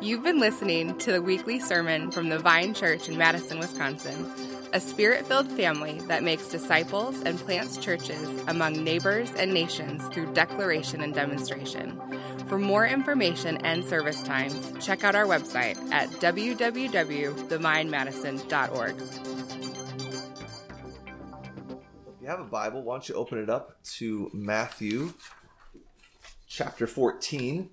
You've 0.00 0.22
been 0.22 0.40
listening 0.40 0.96
to 0.98 1.12
the 1.12 1.20
weekly 1.20 1.60
sermon 1.60 2.10
from 2.10 2.30
the 2.30 2.38
Vine 2.38 2.72
Church 2.72 3.08
in 3.08 3.18
Madison, 3.18 3.58
Wisconsin, 3.58 4.32
a 4.72 4.80
spirit 4.80 5.26
filled 5.26 5.52
family 5.52 6.00
that 6.08 6.22
makes 6.22 6.48
disciples 6.48 7.20
and 7.22 7.38
plants 7.38 7.76
churches 7.76 8.42
among 8.46 8.82
neighbors 8.82 9.30
and 9.32 9.52
nations 9.52 10.02
through 10.08 10.32
declaration 10.32 11.02
and 11.02 11.12
demonstration. 11.12 12.00
For 12.48 12.58
more 12.58 12.86
information 12.86 13.58
and 13.58 13.84
service 13.84 14.22
times, 14.22 14.72
check 14.84 15.04
out 15.04 15.14
our 15.14 15.26
website 15.26 15.76
at 15.92 16.08
www.thevinemadison.org. 16.08 18.94
If 22.08 22.22
you 22.22 22.28
have 22.28 22.40
a 22.40 22.44
Bible, 22.44 22.82
why 22.82 22.94
don't 22.94 23.06
you 23.08 23.14
open 23.16 23.38
it 23.38 23.50
up 23.50 23.82
to 23.98 24.30
Matthew 24.32 25.12
chapter 26.48 26.86
14. 26.86 27.68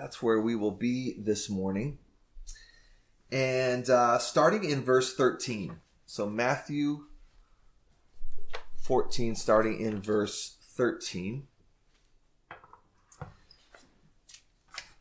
That's 0.00 0.22
where 0.22 0.40
we 0.40 0.56
will 0.56 0.70
be 0.70 1.14
this 1.18 1.50
morning. 1.50 1.98
And 3.30 3.88
uh, 3.90 4.16
starting 4.16 4.64
in 4.64 4.82
verse 4.82 5.14
13. 5.14 5.76
So, 6.06 6.26
Matthew 6.26 7.04
14, 8.78 9.34
starting 9.34 9.78
in 9.78 10.00
verse 10.00 10.56
13. 10.62 11.46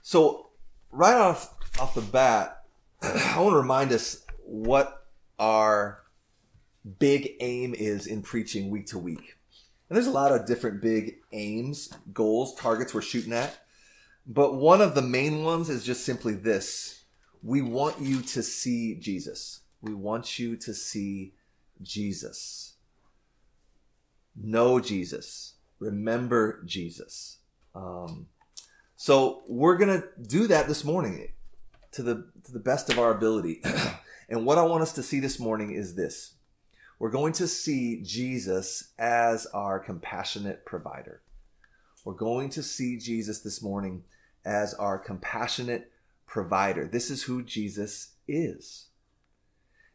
So, 0.02 0.50
right 0.92 1.16
off, 1.16 1.56
off 1.80 1.96
the 1.96 2.02
bat, 2.02 2.66
I 3.02 3.40
want 3.40 3.54
to 3.54 3.58
remind 3.58 3.94
us 3.94 4.26
what 4.44 5.08
our 5.40 6.00
big 7.00 7.36
aim 7.40 7.74
is 7.74 8.06
in 8.06 8.22
preaching 8.22 8.70
week 8.70 8.88
to 8.88 9.00
week. 9.00 9.38
And 9.88 9.96
there's 9.96 10.08
a 10.08 10.12
lot 10.12 10.34
of 10.34 10.46
different 10.46 10.82
big 10.82 11.20
aims, 11.32 11.90
goals, 12.12 12.54
targets 12.56 12.94
we're 12.94 13.02
shooting 13.02 13.32
at. 13.32 13.60
But 14.32 14.54
one 14.54 14.80
of 14.80 14.94
the 14.94 15.02
main 15.02 15.44
ones 15.44 15.72
is 15.72 15.84
just 15.84 16.06
simply 16.06 16.36
this 16.36 17.04
we 17.42 17.62
want 17.62 18.00
you 18.00 18.22
to 18.22 18.44
see 18.44 18.96
Jesus. 18.96 19.62
We 19.82 19.94
want 19.94 20.38
you 20.38 20.56
to 20.58 20.74
see 20.74 21.34
Jesus. 21.82 22.76
Know 24.36 24.80
Jesus. 24.80 25.56
Remember 25.80 26.62
Jesus. 26.66 27.38
Um, 27.74 28.28
so 28.98 29.42
we're 29.48 29.78
gonna 29.78 30.04
do 30.22 30.46
that 30.48 30.68
this 30.68 30.84
morning 30.84 31.30
to 31.94 32.04
the 32.04 32.28
to 32.44 32.52
the 32.52 32.60
best 32.60 32.92
of 32.92 33.00
our 33.00 33.12
ability. 33.12 33.64
and 34.30 34.46
what 34.46 34.60
I 34.60 34.64
want 34.64 34.84
us 34.84 34.94
to 34.94 35.04
see 35.04 35.20
this 35.20 35.40
morning 35.40 35.72
is 35.72 35.96
this. 35.96 36.36
We're 37.00 37.10
going 37.10 37.34
to 37.34 37.48
see 37.48 38.02
Jesus 38.04 38.92
as 39.00 39.48
our 39.48 39.80
compassionate 39.80 40.66
provider. 40.66 41.22
We're 42.04 42.14
going 42.14 42.50
to 42.52 42.62
see 42.62 42.98
Jesus 42.98 43.40
this 43.40 43.64
morning 43.64 44.04
as 44.46 44.74
our 44.74 44.98
compassionate 44.98 45.92
provider. 46.26 46.88
This 46.88 47.10
is 47.10 47.24
who 47.24 47.44
Jesus 47.44 48.16
is. 48.28 48.88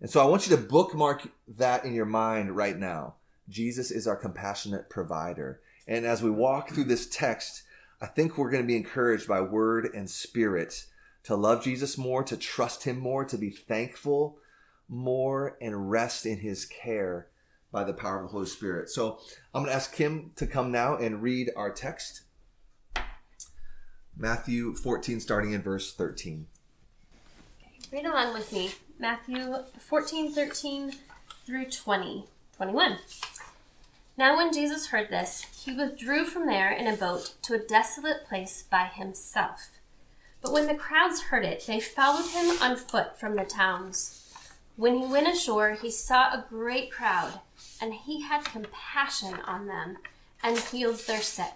And 0.01 0.11
so 0.11 0.21
I 0.21 0.27
want 0.27 0.49
you 0.49 0.57
to 0.57 0.63
bookmark 0.63 1.29
that 1.49 1.85
in 1.85 1.95
your 1.95 2.05
mind 2.05 2.57
right 2.57 2.77
now. 2.77 3.15
Jesus 3.49 3.91
is 3.91 4.07
our 4.07 4.17
compassionate 4.17 4.91
provider. 4.91 5.61
And 5.87 6.05
as 6.05 6.23
we 6.23 6.31
walk 6.31 6.71
through 6.71 6.85
this 6.85 7.09
text, 7.09 7.63
I 8.01 8.07
think 8.07 8.37
we're 8.37 8.51
going 8.51 8.63
to 8.63 8.67
be 8.67 8.77
encouraged 8.77 9.29
by 9.29 9.41
word 9.41 9.91
and 9.95 10.11
spirit 10.11 10.87
to 11.25 11.37
love 11.37 11.65
Jesus 11.65 11.97
more, 11.97 12.23
to 12.25 12.37
trust 12.37 12.85
him 12.85 12.99
more, 12.99 13.25
to 13.25 13.39
be 13.39 13.51
thankful 13.51 14.39
more, 14.89 15.57
and 15.61 15.91
rest 15.91 16.27
in 16.27 16.39
his 16.39 16.67
care 16.67 17.29
by 17.73 17.83
the 17.85 17.95
power 17.95 18.19
of 18.19 18.25
the 18.25 18.33
Holy 18.33 18.47
Spirit. 18.47 18.91
So 18.91 19.19
I'm 19.55 19.63
going 19.63 19.71
to 19.71 19.77
ask 19.77 19.95
Kim 19.95 20.33
to 20.37 20.47
come 20.47 20.71
now 20.71 20.97
and 20.97 21.23
read 21.23 21.51
our 21.57 21.73
text. 21.73 22.24
Matthew 24.17 24.75
14, 24.75 25.19
starting 25.19 25.53
in 25.53 25.63
verse 25.63 25.93
13. 25.93 26.47
Read 27.93 28.07
along 28.07 28.35
with 28.35 28.53
me. 28.53 28.71
Matthew 28.99 29.57
14, 29.79 30.33
13 30.33 30.93
through 31.45 31.71
20, 31.71 32.25
21. 32.57 32.99
Now, 34.17 34.37
when 34.37 34.53
Jesus 34.53 34.87
heard 34.87 35.11
this, 35.11 35.45
he 35.65 35.73
withdrew 35.73 36.25
from 36.25 36.47
there 36.47 36.71
in 36.71 36.87
a 36.87 36.97
boat 36.97 37.35
to 37.43 37.55
a 37.55 37.59
desolate 37.59 38.25
place 38.29 38.63
by 38.63 38.85
himself. 38.85 39.71
But 40.41 40.53
when 40.53 40.69
the 40.69 40.75
crowds 40.75 41.23
heard 41.23 41.45
it, 41.45 41.65
they 41.67 41.81
followed 41.81 42.27
him 42.27 42.57
on 42.63 42.77
foot 42.77 43.19
from 43.19 43.35
the 43.35 43.45
towns. 43.45 44.33
When 44.77 44.99
he 44.99 45.07
went 45.07 45.27
ashore, 45.27 45.73
he 45.73 45.91
saw 45.91 46.31
a 46.31 46.47
great 46.49 46.93
crowd, 46.93 47.41
and 47.81 47.93
he 47.93 48.23
had 48.23 48.45
compassion 48.45 49.35
on 49.45 49.67
them 49.67 49.99
and 50.43 50.59
healed 50.59 51.01
their 51.01 51.23
sick. 51.23 51.55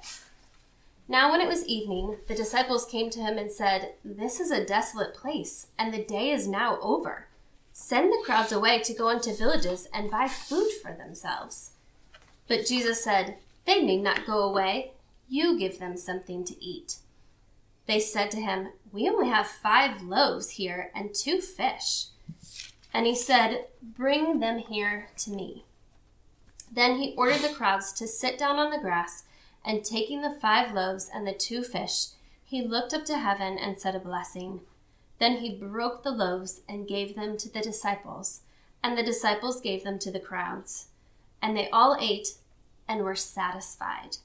Now, 1.11 1.31
when 1.31 1.41
it 1.41 1.49
was 1.49 1.67
evening, 1.67 2.19
the 2.27 2.35
disciples 2.35 2.85
came 2.85 3.09
to 3.11 3.21
him 3.21 3.39
and 3.39 3.51
said, 3.51 3.95
This 4.05 4.41
is 4.41 4.51
a 4.51 4.65
desolate 4.65 5.15
place, 5.15 5.69
and 5.79 5.93
the 5.93 6.05
day 6.05 6.31
is 6.31 6.47
now 6.47 6.79
over. 6.83 7.29
Send 7.73 8.13
the 8.13 8.23
crowds 8.25 8.53
away 8.53 8.81
to 8.81 8.93
go 8.93 9.09
into 9.09 9.33
villages 9.33 9.89
and 9.95 10.11
buy 10.11 10.29
food 10.29 10.69
for 10.83 10.93
themselves. 10.93 11.71
But 12.47 12.67
Jesus 12.67 13.03
said, 13.03 13.37
They 13.65 13.83
need 13.83 14.03
not 14.03 14.27
go 14.27 14.41
away. 14.41 14.93
You 15.31 15.59
give 15.59 15.79
them 15.79 15.97
something 15.97 16.45
to 16.45 16.63
eat. 16.63 16.97
They 17.87 18.01
said 18.01 18.31
to 18.33 18.41
him, 18.41 18.69
We 18.93 19.09
only 19.09 19.29
have 19.29 19.47
five 19.47 20.03
loaves 20.03 20.51
here 20.51 20.91
and 20.95 21.15
two 21.15 21.41
fish. 21.41 22.07
And 22.93 23.07
he 23.07 23.15
said, 23.15 23.67
Bring 23.83 24.41
them 24.41 24.59
here 24.59 25.09
to 25.19 25.31
me. 25.31 25.65
Then 26.71 26.99
he 26.99 27.15
ordered 27.17 27.41
the 27.41 27.55
crowds 27.55 27.93
to 27.95 28.07
sit 28.07 28.39
down 28.39 28.59
on 28.59 28.71
the 28.71 28.79
grass 28.79 29.25
and 29.69 29.85
taking 29.85 30.23
the 30.23 30.37
five 30.41 30.75
loaves 30.75 31.11
and 31.13 31.27
the 31.27 31.33
two 31.33 31.63
fish, 31.63 32.07
he 32.43 32.63
looked 32.63 32.95
up 32.95 33.05
to 33.05 33.19
heaven 33.19 33.59
and 33.59 33.79
said 33.79 33.95
a 33.95 34.01
blessing. 34.01 34.61
Then 35.21 35.37
he 35.37 35.55
broke 35.55 36.03
the 36.03 36.11
loaves 36.11 36.63
and 36.67 36.89
gave 36.89 37.15
them 37.15 37.37
to 37.37 37.53
the 37.53 37.61
disciples, 37.61 38.41
and 38.83 38.97
the 38.97 39.03
disciples 39.03 39.61
gave 39.61 39.85
them 39.85 39.99
to 39.99 40.11
the 40.11 40.21
crowds. 40.21 40.87
And 41.43 41.55
they 41.55 41.69
all 41.69 41.99
ate 42.01 42.37
and 42.89 43.03
were 43.03 43.15
satisfied. 43.15 44.17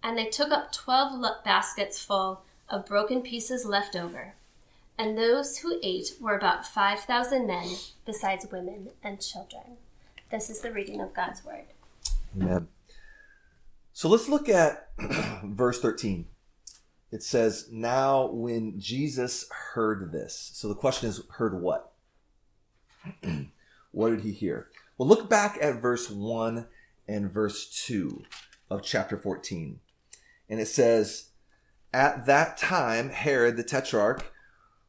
And 0.00 0.16
they 0.16 0.26
took 0.26 0.52
up 0.52 0.70
twelve 0.70 1.20
baskets 1.44 2.02
full 2.02 2.42
of 2.68 2.86
broken 2.86 3.22
pieces 3.22 3.66
left 3.66 3.96
over. 3.96 4.34
And 4.96 5.18
those 5.18 5.58
who 5.58 5.80
ate 5.82 6.14
were 6.20 6.36
about 6.36 6.66
five 6.66 7.00
thousand 7.00 7.48
men, 7.48 7.68
besides 8.06 8.46
women 8.52 8.90
and 9.02 9.20
children. 9.20 9.78
This 10.30 10.48
is 10.48 10.60
the 10.60 10.70
reading 10.70 11.00
of 11.00 11.14
God's 11.14 11.44
word. 11.44 11.64
Amen. 12.36 12.68
So 13.92 14.08
let's 14.08 14.28
look 14.28 14.48
at 14.48 14.88
verse 15.44 15.80
13. 15.80 16.26
It 17.10 17.22
says, 17.22 17.68
Now 17.70 18.26
when 18.26 18.80
Jesus 18.80 19.48
heard 19.74 20.12
this. 20.12 20.50
So 20.54 20.68
the 20.68 20.74
question 20.74 21.10
is, 21.10 21.22
heard 21.32 21.60
what? 21.60 21.92
what 23.92 24.10
did 24.10 24.20
he 24.20 24.32
hear? 24.32 24.68
Well, 24.96 25.08
look 25.08 25.28
back 25.28 25.58
at 25.60 25.82
verse 25.82 26.10
1 26.10 26.66
and 27.06 27.30
verse 27.30 27.68
2 27.86 28.22
of 28.70 28.82
chapter 28.82 29.18
14. 29.18 29.80
And 30.48 30.60
it 30.60 30.68
says, 30.68 31.30
At 31.92 32.24
that 32.26 32.56
time, 32.56 33.10
Herod 33.10 33.58
the 33.58 33.64
Tetrarch 33.64 34.24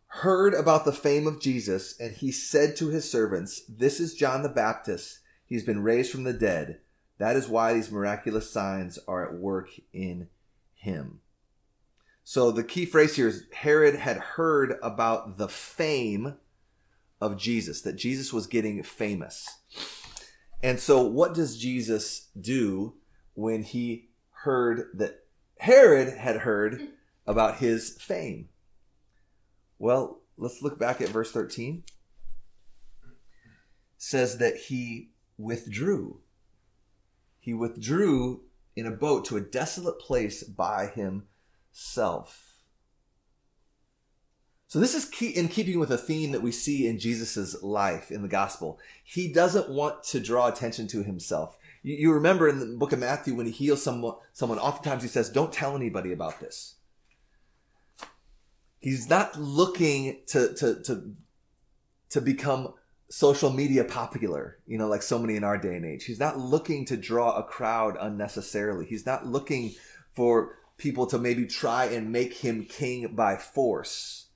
heard 0.08 0.54
about 0.54 0.86
the 0.86 0.94
fame 0.94 1.28
of 1.28 1.42
Jesus, 1.42 2.00
and 2.00 2.16
he 2.16 2.32
said 2.32 2.76
to 2.78 2.88
his 2.88 3.10
servants, 3.10 3.64
This 3.68 4.00
is 4.00 4.14
John 4.14 4.44
the 4.44 4.50
Baptist. 4.50 5.20
He's 5.46 5.64
been 5.66 5.84
raised 5.84 6.12
from 6.12 6.24
the 6.24 6.34
dead 6.34 6.80
that 7.18 7.36
is 7.36 7.48
why 7.48 7.74
these 7.74 7.92
miraculous 7.92 8.50
signs 8.50 9.00
are 9.08 9.28
at 9.28 9.40
work 9.40 9.70
in 9.92 10.30
him. 10.74 11.20
So 12.24 12.52
the 12.52 12.64
key 12.64 12.86
phrase 12.86 13.16
here 13.16 13.28
is 13.28 13.46
Herod 13.54 13.96
had 13.96 14.18
heard 14.18 14.76
about 14.82 15.38
the 15.38 15.50
fame 15.50 16.38
of 17.20 17.38
Jesus, 17.38 17.82
that 17.82 17.96
Jesus 17.96 18.34
was 18.34 18.48
getting 18.48 18.82
famous. 18.84 19.48
And 20.62 20.80
so 20.80 21.02
what 21.04 21.34
does 21.34 21.58
Jesus 21.58 22.30
do 22.40 22.96
when 23.34 23.64
he 23.64 24.10
heard 24.32 24.90
that 24.94 25.26
Herod 25.60 26.18
had 26.18 26.38
heard 26.38 26.90
about 27.28 27.58
his 27.58 27.98
fame? 28.02 28.50
Well, 29.78 30.22
let's 30.38 30.62
look 30.62 30.80
back 30.80 31.02
at 31.02 31.10
verse 31.10 31.32
13. 31.32 31.84
It 33.04 33.12
says 33.98 34.38
that 34.38 34.56
he 34.56 35.12
withdrew 35.38 36.23
he 37.44 37.54
withdrew 37.54 38.40
in 38.74 38.86
a 38.86 38.92
boat 38.92 39.26
to 39.26 39.36
a 39.36 39.42
desolate 39.42 40.00
place 40.00 40.44
by 40.44 40.88
himself. 40.88 42.54
So 44.68 44.80
this 44.80 44.96
is 44.96 45.04
key 45.04 45.28
in 45.28 45.50
keeping 45.50 45.78
with 45.78 45.92
a 45.92 45.98
theme 45.98 46.32
that 46.32 46.42
we 46.42 46.54
see 46.54 46.88
in 46.88 47.00
Jesus' 47.00 47.62
life 47.62 48.12
in 48.12 48.22
the 48.22 48.30
gospel. 48.30 48.80
He 49.04 49.28
doesn't 49.28 49.70
want 49.70 50.06
to 50.06 50.22
draw 50.22 50.48
attention 50.48 50.88
to 50.88 51.04
himself. 51.04 51.58
You, 51.82 51.96
you 51.96 52.14
remember 52.14 52.48
in 52.48 52.60
the 52.60 52.78
book 52.78 52.94
of 52.94 53.00
Matthew 53.00 53.36
when 53.36 53.48
he 53.48 53.52
heals 53.52 53.84
someone, 53.84 54.16
someone, 54.32 54.58
oftentimes 54.58 55.04
he 55.04 55.10
says, 55.10 55.30
don't 55.30 55.52
tell 55.52 55.76
anybody 55.76 56.14
about 56.14 56.40
this. 56.40 56.76
He's 58.80 59.10
not 59.10 59.38
looking 59.38 60.22
to, 60.28 60.54
to, 60.54 60.82
to, 60.84 61.12
to 62.10 62.22
become 62.22 62.74
social 63.14 63.52
media 63.52 63.84
popular, 63.84 64.58
you 64.66 64.76
know, 64.76 64.88
like 64.88 65.04
so 65.04 65.20
many 65.20 65.36
in 65.36 65.44
our 65.44 65.56
day 65.56 65.76
and 65.76 65.86
age. 65.86 66.04
He's 66.04 66.20
not 66.20 66.40
looking 66.40 66.84
to 66.86 66.98
draw 66.98 67.38
a 67.38 67.44
crowd 67.44 67.96
unnecessarily. 68.02 68.88
He's 68.88 69.06
not 69.06 69.28
looking 69.28 69.76
for 70.16 70.58
people 70.78 71.06
to 71.06 71.20
maybe 71.20 71.46
try 71.46 71.86
and 71.86 72.12
make 72.12 72.34
him 72.34 72.66
king 72.66 73.14
by 73.14 73.38
force. 73.38 74.30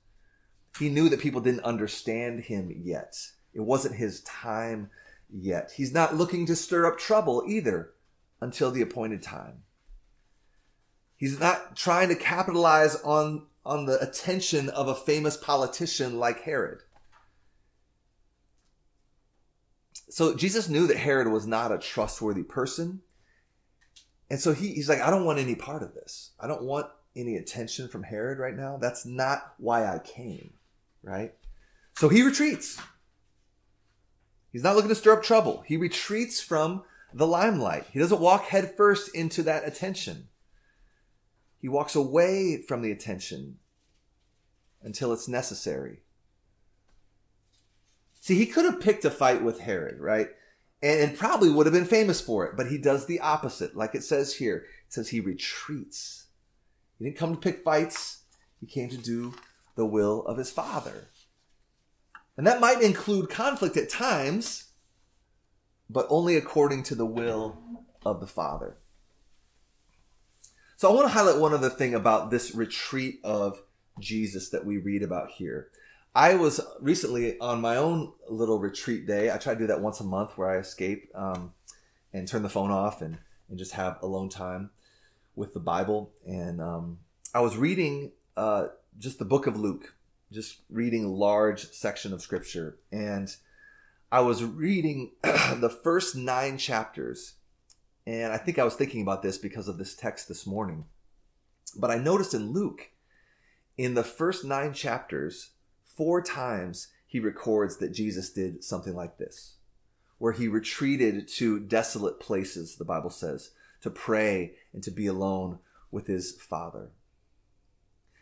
He 0.78 0.90
knew 0.90 1.08
that 1.08 1.18
people 1.18 1.40
didn't 1.40 1.64
understand 1.64 2.44
him 2.44 2.72
yet. 2.72 3.16
It 3.52 3.62
wasn't 3.62 3.96
his 3.96 4.20
time 4.20 4.90
yet. 5.28 5.72
He's 5.74 5.92
not 5.92 6.14
looking 6.14 6.46
to 6.46 6.54
stir 6.54 6.86
up 6.86 6.98
trouble 7.00 7.42
either 7.48 7.94
until 8.40 8.70
the 8.70 8.82
appointed 8.82 9.24
time. 9.24 9.64
He's 11.16 11.40
not 11.40 11.74
trying 11.74 12.10
to 12.10 12.14
capitalize 12.14 12.94
on, 13.02 13.46
on 13.66 13.86
the 13.86 14.00
attention 14.00 14.68
of 14.68 14.86
a 14.86 14.94
famous 14.94 15.36
politician 15.36 16.20
like 16.20 16.42
Herod. 16.42 16.82
So 20.10 20.34
Jesus 20.34 20.68
knew 20.68 20.86
that 20.86 20.96
Herod 20.96 21.28
was 21.28 21.46
not 21.46 21.72
a 21.72 21.78
trustworthy 21.78 22.42
person. 22.42 23.02
And 24.30 24.40
so 24.40 24.52
he, 24.52 24.74
he's 24.74 24.88
like, 24.88 25.00
I 25.00 25.10
don't 25.10 25.24
want 25.24 25.38
any 25.38 25.54
part 25.54 25.82
of 25.82 25.94
this. 25.94 26.32
I 26.38 26.46
don't 26.46 26.62
want 26.62 26.86
any 27.16 27.36
attention 27.36 27.88
from 27.88 28.02
Herod 28.02 28.38
right 28.38 28.56
now. 28.56 28.76
That's 28.76 29.04
not 29.06 29.54
why 29.58 29.86
I 29.86 29.98
came, 29.98 30.54
right? 31.02 31.34
So 31.96 32.08
he 32.08 32.22
retreats. 32.22 32.80
He's 34.52 34.62
not 34.62 34.76
looking 34.76 34.90
to 34.90 34.94
stir 34.94 35.14
up 35.14 35.22
trouble. 35.22 35.62
He 35.66 35.76
retreats 35.76 36.40
from 36.40 36.82
the 37.12 37.26
limelight. 37.26 37.86
He 37.92 37.98
doesn't 37.98 38.20
walk 38.20 38.44
headfirst 38.44 39.14
into 39.14 39.42
that 39.44 39.66
attention. 39.66 40.28
He 41.60 41.68
walks 41.68 41.94
away 41.96 42.62
from 42.62 42.82
the 42.82 42.92
attention 42.92 43.58
until 44.82 45.12
it's 45.12 45.28
necessary. 45.28 46.02
See, 48.28 48.36
he 48.36 48.44
could 48.44 48.66
have 48.66 48.78
picked 48.78 49.06
a 49.06 49.10
fight 49.10 49.42
with 49.42 49.60
Herod, 49.60 50.00
right? 50.00 50.28
And, 50.82 51.00
and 51.00 51.16
probably 51.16 51.48
would 51.48 51.64
have 51.64 51.72
been 51.72 51.86
famous 51.86 52.20
for 52.20 52.44
it, 52.44 52.58
but 52.58 52.66
he 52.66 52.76
does 52.76 53.06
the 53.06 53.20
opposite. 53.20 53.74
Like 53.74 53.94
it 53.94 54.04
says 54.04 54.34
here, 54.34 54.66
it 54.86 54.92
says 54.92 55.08
he 55.08 55.20
retreats. 55.20 56.26
He 56.98 57.06
didn't 57.06 57.16
come 57.16 57.34
to 57.34 57.40
pick 57.40 57.64
fights, 57.64 58.24
he 58.60 58.66
came 58.66 58.90
to 58.90 58.98
do 58.98 59.32
the 59.76 59.86
will 59.86 60.26
of 60.26 60.36
his 60.36 60.50
father. 60.50 61.08
And 62.36 62.46
that 62.46 62.60
might 62.60 62.82
include 62.82 63.30
conflict 63.30 63.78
at 63.78 63.88
times, 63.88 64.72
but 65.88 66.06
only 66.10 66.36
according 66.36 66.82
to 66.82 66.94
the 66.94 67.06
will 67.06 67.56
of 68.04 68.20
the 68.20 68.26
Father. 68.26 68.76
So 70.76 70.90
I 70.90 70.94
want 70.94 71.06
to 71.06 71.14
highlight 71.14 71.40
one 71.40 71.54
other 71.54 71.70
thing 71.70 71.94
about 71.94 72.30
this 72.30 72.54
retreat 72.54 73.20
of 73.24 73.62
Jesus 73.98 74.50
that 74.50 74.66
we 74.66 74.76
read 74.76 75.02
about 75.02 75.30
here. 75.30 75.70
I 76.18 76.34
was 76.34 76.60
recently 76.80 77.38
on 77.38 77.60
my 77.60 77.76
own 77.76 78.12
little 78.28 78.58
retreat 78.58 79.06
day. 79.06 79.30
I 79.30 79.36
try 79.36 79.54
to 79.54 79.58
do 79.60 79.68
that 79.68 79.80
once 79.80 80.00
a 80.00 80.04
month 80.04 80.36
where 80.36 80.50
I 80.50 80.56
escape 80.56 81.08
um, 81.14 81.52
and 82.12 82.26
turn 82.26 82.42
the 82.42 82.48
phone 82.48 82.72
off 82.72 83.02
and, 83.02 83.18
and 83.48 83.56
just 83.56 83.70
have 83.74 84.02
alone 84.02 84.28
time 84.28 84.70
with 85.36 85.54
the 85.54 85.60
Bible. 85.60 86.10
And 86.26 86.60
um, 86.60 86.98
I 87.32 87.38
was 87.38 87.56
reading 87.56 88.10
uh, 88.36 88.66
just 88.98 89.20
the 89.20 89.24
book 89.24 89.46
of 89.46 89.60
Luke, 89.60 89.94
just 90.32 90.58
reading 90.68 91.04
a 91.04 91.08
large 91.08 91.70
section 91.70 92.12
of 92.12 92.20
scripture. 92.20 92.80
And 92.90 93.32
I 94.10 94.18
was 94.18 94.42
reading 94.42 95.12
the 95.22 95.78
first 95.84 96.16
nine 96.16 96.58
chapters. 96.58 97.34
And 98.08 98.32
I 98.32 98.38
think 98.38 98.58
I 98.58 98.64
was 98.64 98.74
thinking 98.74 99.02
about 99.02 99.22
this 99.22 99.38
because 99.38 99.68
of 99.68 99.78
this 99.78 99.94
text 99.94 100.26
this 100.26 100.48
morning. 100.48 100.86
But 101.76 101.92
I 101.92 101.98
noticed 101.98 102.34
in 102.34 102.50
Luke, 102.52 102.90
in 103.76 103.94
the 103.94 104.02
first 104.02 104.44
nine 104.44 104.72
chapters, 104.72 105.50
four 105.98 106.22
times 106.22 106.88
he 107.06 107.18
records 107.18 107.78
that 107.78 107.92
Jesus 107.92 108.30
did 108.30 108.62
something 108.62 108.94
like 108.94 109.18
this, 109.18 109.56
where 110.18 110.32
he 110.32 110.46
retreated 110.46 111.26
to 111.28 111.58
desolate 111.58 112.20
places, 112.20 112.76
the 112.76 112.84
Bible 112.84 113.10
says, 113.10 113.50
to 113.80 113.90
pray 113.90 114.52
and 114.72 114.82
to 114.84 114.92
be 114.92 115.06
alone 115.06 115.58
with 115.90 116.06
his 116.06 116.32
Father. 116.40 116.90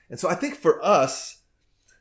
And 0.08 0.18
so 0.18 0.28
I 0.28 0.34
think 0.34 0.54
for 0.56 0.82
us, 0.82 1.42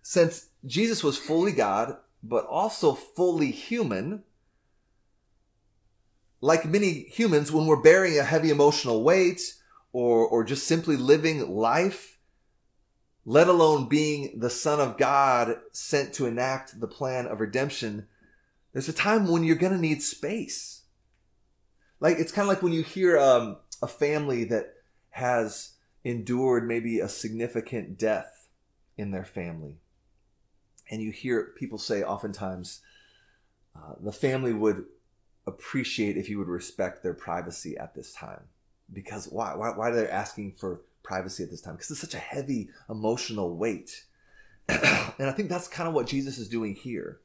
since 0.01 0.47
Jesus 0.65 1.03
was 1.03 1.17
fully 1.17 1.51
God, 1.51 1.97
but 2.23 2.45
also 2.45 2.93
fully 2.93 3.51
human, 3.51 4.23
like 6.39 6.65
many 6.65 7.05
humans, 7.09 7.51
when 7.51 7.65
we're 7.65 7.81
bearing 7.81 8.17
a 8.17 8.23
heavy 8.23 8.49
emotional 8.49 9.03
weight 9.03 9.41
or, 9.91 10.25
or 10.25 10.43
just 10.43 10.67
simply 10.67 10.95
living 10.95 11.49
life, 11.49 12.14
let 13.25 13.47
alone 13.47 13.89
being 13.89 14.39
the 14.39 14.49
Son 14.49 14.79
of 14.79 14.97
God 14.97 15.57
sent 15.71 16.13
to 16.13 16.27
enact 16.27 16.79
the 16.79 16.87
plan 16.87 17.25
of 17.25 17.39
redemption, 17.39 18.07
there's 18.71 18.89
a 18.89 18.93
time 18.93 19.27
when 19.27 19.43
you're 19.43 19.55
going 19.55 19.73
to 19.73 19.79
need 19.79 20.03
space. 20.03 20.83
Like, 21.99 22.19
it's 22.19 22.31
kind 22.31 22.47
of 22.47 22.49
like 22.49 22.61
when 22.61 22.73
you 22.73 22.83
hear 22.83 23.17
um, 23.17 23.57
a 23.81 23.87
family 23.87 24.43
that 24.45 24.73
has 25.09 25.71
endured 26.03 26.67
maybe 26.67 26.99
a 26.99 27.09
significant 27.09 27.97
death 27.97 28.47
in 28.95 29.11
their 29.11 29.25
family. 29.25 29.79
And 30.91 31.01
you 31.01 31.11
hear 31.11 31.53
people 31.57 31.79
say 31.79 32.03
oftentimes, 32.03 32.81
uh, 33.75 33.93
the 33.99 34.11
family 34.11 34.53
would 34.53 34.85
appreciate 35.47 36.15
if 36.15 36.29
you 36.29 36.37
would 36.37 36.47
respect 36.47 37.01
their 37.01 37.13
privacy 37.13 37.75
at 37.75 37.95
this 37.95 38.13
time. 38.13 38.41
Because 38.93 39.27
why? 39.27 39.55
Why, 39.55 39.69
why 39.69 39.89
are 39.89 39.95
they 39.95 40.07
asking 40.07 40.53
for 40.53 40.81
privacy 41.05 41.43
at 41.43 41.51
this 41.51 41.61
time 41.61 41.75
because 41.75 41.91
it's 41.91 42.01
such 42.01 42.13
a 42.13 42.19
heavy 42.19 42.69
emotional 42.89 43.55
weight. 43.55 44.05
and 44.67 45.29
I 45.29 45.31
think 45.31 45.49
that's 45.49 45.67
kind 45.67 45.87
of 45.87 45.93
what 45.93 46.07
Jesus 46.07 46.37
is 46.37 46.49
doing 46.49 46.75
here. 46.75 47.19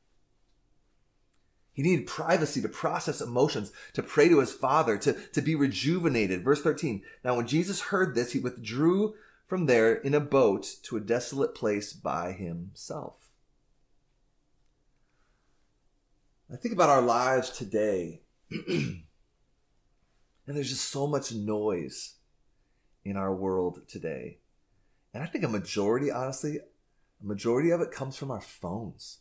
He 1.72 1.82
needed 1.82 2.06
privacy 2.06 2.60
to 2.62 2.68
process 2.68 3.20
emotions, 3.20 3.72
to 3.94 4.02
pray 4.02 4.28
to 4.28 4.40
his 4.40 4.52
Father, 4.52 4.98
to, 4.98 5.14
to 5.32 5.40
be 5.40 5.54
rejuvenated. 5.54 6.44
Verse 6.44 6.60
13 6.60 7.02
Now, 7.24 7.36
when 7.36 7.46
Jesus 7.46 7.80
heard 7.80 8.14
this, 8.14 8.32
he 8.32 8.38
withdrew 8.38 9.14
from 9.46 9.66
there 9.66 9.94
in 9.94 10.14
a 10.14 10.20
boat 10.20 10.76
to 10.82 10.96
a 10.96 11.00
desolate 11.00 11.54
place 11.54 11.92
by 11.92 12.32
himself. 12.32 13.30
I 16.52 16.56
think 16.56 16.74
about 16.74 16.90
our 16.90 17.02
lives 17.02 17.50
today, 17.50 18.22
and 18.50 19.04
there's 20.46 20.70
just 20.70 20.90
so 20.90 21.06
much 21.06 21.32
noise 21.32 22.16
in 23.04 23.16
our 23.16 23.34
world 23.34 23.80
today. 23.88 24.38
And 25.12 25.22
I 25.22 25.26
think 25.26 25.44
a 25.44 25.48
majority, 25.48 26.10
honestly, 26.10 26.58
a 26.58 27.26
majority 27.26 27.70
of 27.70 27.80
it 27.80 27.90
comes 27.90 28.16
from 28.16 28.30
our 28.30 28.40
phones. 28.40 29.18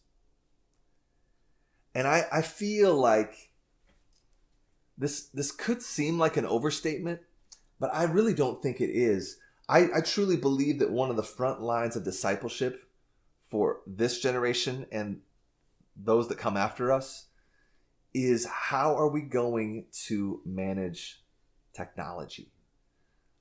And 1.96 2.08
I, 2.08 2.26
I 2.31 2.42
feel 2.42 2.94
like 2.94 3.52
this 4.98 5.24
this 5.30 5.52
could 5.52 5.81
seem 5.81 6.20
like 6.20 6.38
an 6.38 6.46
overstatement, 6.46 7.22
but 7.80 7.90
I 7.94 8.04
really 8.04 8.34
don't 8.34 8.62
think 8.62 8.80
it 8.81 8.90
is. 8.90 9.38
I, 9.68 9.88
I 9.96 10.02
truly 10.02 10.36
believe 10.36 10.80
that 10.80 10.92
one 10.92 11.10
of 11.10 11.16
the 11.16 11.24
front 11.24 11.62
lines 11.62 11.95
of 11.95 12.04
discipleship 12.04 12.90
for 13.50 13.81
this 13.88 14.19
generation 14.19 14.86
and 14.92 15.21
those 15.95 16.28
that 16.28 16.38
come 16.38 16.57
after 16.57 16.92
us 16.92 17.26
is 18.14 18.45
how 18.45 18.95
are 18.95 19.09
we 19.09 19.21
going 19.21 19.86
to 20.07 20.42
manage 20.45 21.21
technology? 21.74 22.52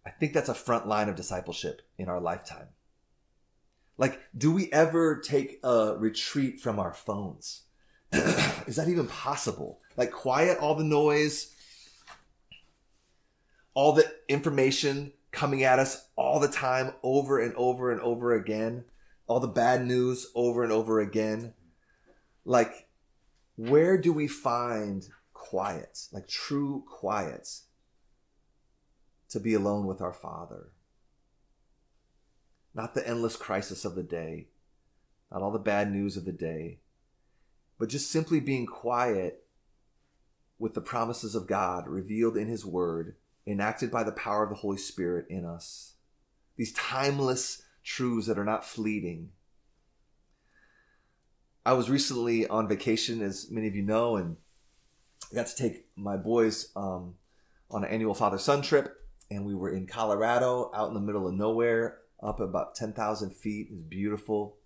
I 0.09 0.13
think 0.13 0.33
that's 0.33 0.49
a 0.49 0.55
front 0.55 0.89
line 0.89 1.11
of 1.11 1.17
discipleship 1.17 1.83
in 1.99 2.09
our 2.09 2.19
lifetime. 2.19 2.69
Like, 3.99 4.21
do 4.37 4.51
we 4.51 4.73
ever 4.73 5.21
take 5.21 5.61
a 5.63 5.97
retreat 5.99 6.61
from 6.61 6.79
our 6.79 6.95
phones? 6.95 7.65
Is 8.13 8.77
that 8.77 8.89
even 8.89 9.07
possible? 9.07 9.81
Like, 9.99 10.11
quiet 10.11 10.59
all 10.61 10.75
the 10.77 10.85
noise, 10.85 11.55
all 13.75 13.93
the 13.93 14.11
information 14.29 15.13
coming 15.31 15.63
at 15.63 15.79
us 15.79 16.09
all 16.17 16.41
the 16.41 16.49
time, 16.49 16.95
over 17.03 17.39
and 17.39 17.55
over 17.55 17.93
and 17.93 18.01
over 18.01 18.33
again, 18.33 18.87
all 19.27 19.41
the 19.41 19.47
bad 19.47 19.85
news 19.85 20.29
over 20.35 20.63
and 20.63 20.73
over 20.73 21.01
again. 21.01 21.53
Like, 22.47 22.89
where 23.57 23.99
do 23.99 24.15
we 24.15 24.27
find 24.27 25.07
quiet, 25.35 26.07
like 26.13 26.29
true 26.29 26.83
quiet? 26.89 27.47
To 29.31 29.41
be 29.41 29.55
alone 29.55 29.87
with 29.87 30.01
our 30.01 30.13
Father. 30.13 30.71
Not 32.75 32.95
the 32.95 33.07
endless 33.07 33.37
crisis 33.37 33.85
of 33.85 33.95
the 33.95 34.03
day, 34.03 34.49
not 35.31 35.43
all 35.43 35.51
the 35.51 35.59
bad 35.59 35.93
news 35.93 36.17
of 36.17 36.25
the 36.25 36.33
day, 36.33 36.81
but 37.79 37.89
just 37.89 38.11
simply 38.11 38.41
being 38.41 38.67
quiet 38.67 39.45
with 40.59 40.75
the 40.75 40.81
promises 40.81 41.35
of 41.35 41.47
God 41.47 41.87
revealed 41.87 42.37
in 42.37 42.49
His 42.49 42.65
Word, 42.65 43.17
enacted 43.47 43.91
by 43.91 44.03
the 44.03 44.13
power 44.13 44.43
of 44.43 44.51
the 44.51 44.57
Holy 44.57 44.79
Spirit 44.79 45.27
in 45.29 45.45
us. 45.45 45.95
These 46.57 46.73
timeless 46.73 47.63
truths 47.85 48.27
that 48.27 48.39
are 48.39 48.45
not 48.45 48.65
fleeting. 48.65 49.31
I 51.65 51.75
was 51.75 51.91
recently 51.91 52.47
on 52.47 52.69
vacation, 52.69 53.23
as 53.23 53.51
many 53.51 53.69
of 53.69 53.77
you 53.77 53.83
know, 53.83 54.17
and 54.17 54.37
I 55.31 55.35
got 55.35 55.47
to 55.49 55.57
take 55.57 55.87
my 55.97 56.17
boys 56.17 56.71
um, 56.75 57.15
on 57.71 57.85
an 57.85 57.91
annual 57.91 58.15
father 58.15 58.39
son 58.39 58.63
trip 58.63 58.99
and 59.31 59.45
we 59.45 59.55
were 59.55 59.71
in 59.71 59.87
Colorado, 59.87 60.71
out 60.75 60.89
in 60.89 60.95
the 60.95 61.01
middle 61.01 61.27
of 61.27 61.35
nowhere, 61.35 61.99
up 62.23 62.41
about 62.41 62.75
10,000 62.75 63.35
feet. 63.35 63.69
It 63.71 63.75
was 63.75 63.85
beautiful. 63.85 64.57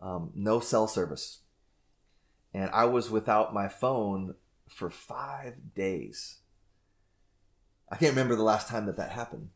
Um, 0.00 0.32
no 0.34 0.60
cell 0.60 0.88
service. 0.88 1.40
And 2.52 2.70
I 2.70 2.84
was 2.84 3.10
without 3.10 3.54
my 3.54 3.68
phone 3.68 4.34
for 4.68 4.90
five 4.90 5.74
days. 5.74 6.38
I 7.90 7.96
can't 7.96 8.12
remember 8.12 8.36
the 8.36 8.42
last 8.42 8.68
time 8.68 8.86
that 8.86 8.96
that 8.96 9.12
happened. 9.12 9.50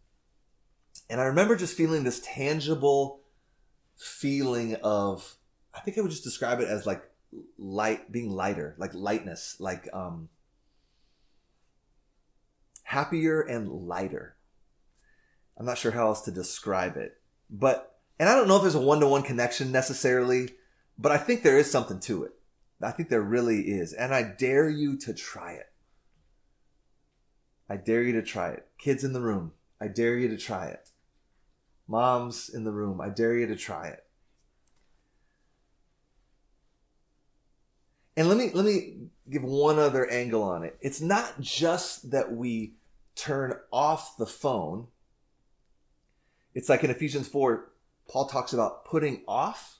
And 1.08 1.20
I 1.20 1.24
remember 1.24 1.56
just 1.56 1.76
feeling 1.76 2.04
this 2.04 2.20
tangible 2.20 3.20
feeling 3.96 4.76
of, 4.76 5.36
I 5.74 5.80
think 5.80 5.98
I 5.98 6.00
would 6.00 6.10
just 6.10 6.24
describe 6.24 6.60
it 6.60 6.68
as 6.68 6.86
like 6.86 7.02
light, 7.58 8.10
being 8.10 8.30
lighter, 8.30 8.74
like 8.78 8.94
lightness, 8.94 9.56
like 9.58 9.88
um, 9.92 10.28
happier 12.84 13.40
and 13.40 13.68
lighter. 13.68 14.35
I'm 15.58 15.66
not 15.66 15.78
sure 15.78 15.92
how 15.92 16.06
else 16.06 16.22
to 16.22 16.30
describe 16.30 16.96
it. 16.96 17.18
But, 17.50 17.98
and 18.18 18.28
I 18.28 18.34
don't 18.34 18.48
know 18.48 18.56
if 18.56 18.62
there's 18.62 18.74
a 18.74 18.80
one 18.80 19.00
to 19.00 19.06
one 19.06 19.22
connection 19.22 19.72
necessarily, 19.72 20.50
but 20.98 21.12
I 21.12 21.18
think 21.18 21.42
there 21.42 21.58
is 21.58 21.70
something 21.70 22.00
to 22.00 22.24
it. 22.24 22.32
I 22.82 22.90
think 22.90 23.08
there 23.08 23.22
really 23.22 23.62
is. 23.62 23.92
And 23.92 24.14
I 24.14 24.22
dare 24.22 24.68
you 24.68 24.96
to 24.98 25.14
try 25.14 25.52
it. 25.52 25.72
I 27.68 27.76
dare 27.76 28.02
you 28.02 28.12
to 28.12 28.22
try 28.22 28.50
it. 28.50 28.66
Kids 28.78 29.02
in 29.02 29.12
the 29.12 29.20
room, 29.20 29.52
I 29.80 29.88
dare 29.88 30.16
you 30.16 30.28
to 30.28 30.36
try 30.36 30.66
it. 30.66 30.90
Moms 31.88 32.48
in 32.48 32.64
the 32.64 32.72
room, 32.72 33.00
I 33.00 33.08
dare 33.08 33.36
you 33.36 33.46
to 33.46 33.56
try 33.56 33.88
it. 33.88 34.04
And 38.16 38.28
let 38.28 38.38
me 38.38 38.50
let 38.54 38.64
me 38.64 39.08
give 39.28 39.44
one 39.44 39.78
other 39.78 40.08
angle 40.10 40.42
on 40.42 40.64
it. 40.64 40.78
It's 40.80 41.00
not 41.00 41.40
just 41.40 42.10
that 42.12 42.32
we 42.32 42.74
turn 43.14 43.54
off 43.70 44.16
the 44.16 44.26
phone. 44.26 44.88
It's 46.56 46.70
like 46.70 46.82
in 46.82 46.90
Ephesians 46.90 47.28
4, 47.28 47.70
Paul 48.08 48.26
talks 48.26 48.54
about 48.54 48.86
putting 48.86 49.22
off 49.28 49.78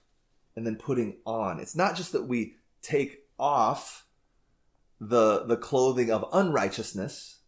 and 0.55 0.67
then 0.67 0.77
putting 0.77 1.17
on. 1.25 1.59
It's 1.59 1.75
not 1.75 1.97
just 1.97 2.13
that 2.13 2.29
we 2.29 2.57
take 2.83 3.25
off 3.39 4.05
the 5.01 5.45
the 5.45 5.57
clothing 5.57 6.11
of 6.11 6.29
unrighteousness, 6.35 7.39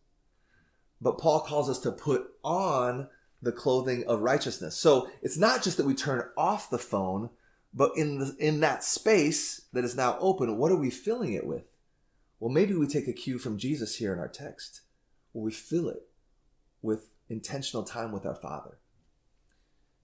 but 0.99 1.19
Paul 1.19 1.41
calls 1.41 1.69
us 1.69 1.79
to 1.81 1.93
put 1.93 2.27
on 2.43 3.09
the 3.43 3.53
clothing 3.53 4.03
of 4.07 4.21
righteousness. 4.21 4.77
So 4.77 5.11
it's 5.21 5.39
not 5.39 5.63
just 5.63 5.77
that 5.77 5.87
we 5.87 5.95
turn 5.95 6.23
off 6.39 6.71
the 6.71 6.79
phone, 6.79 7.29
but 7.75 7.93
in 7.97 8.19
the, 8.19 8.37
in 8.39 8.61
that 8.61 8.83
space 8.83 9.67
that 9.75 9.85
is 9.85 9.95
now 9.95 10.17
open, 10.21 10.57
what 10.57 10.73
are 10.73 10.77
we 10.77 10.91
filling 10.91 11.35
it 11.35 11.47
with? 11.47 11.77
Well, 12.41 12.51
maybe 12.51 12.73
we 12.73 12.87
take 12.87 13.09
a 13.09 13.13
cue 13.13 13.39
from 13.39 13.59
Jesus 13.59 13.97
here 13.97 14.15
in 14.15 14.19
our 14.19 14.29
text. 14.29 14.81
Well, 15.35 15.45
we 15.45 15.53
fill 15.53 15.91
it 15.91 16.09
with 16.81 17.13
intentional 17.29 17.83
time 17.83 18.11
with 18.11 18.25
our 18.25 18.35
Father, 18.35 18.79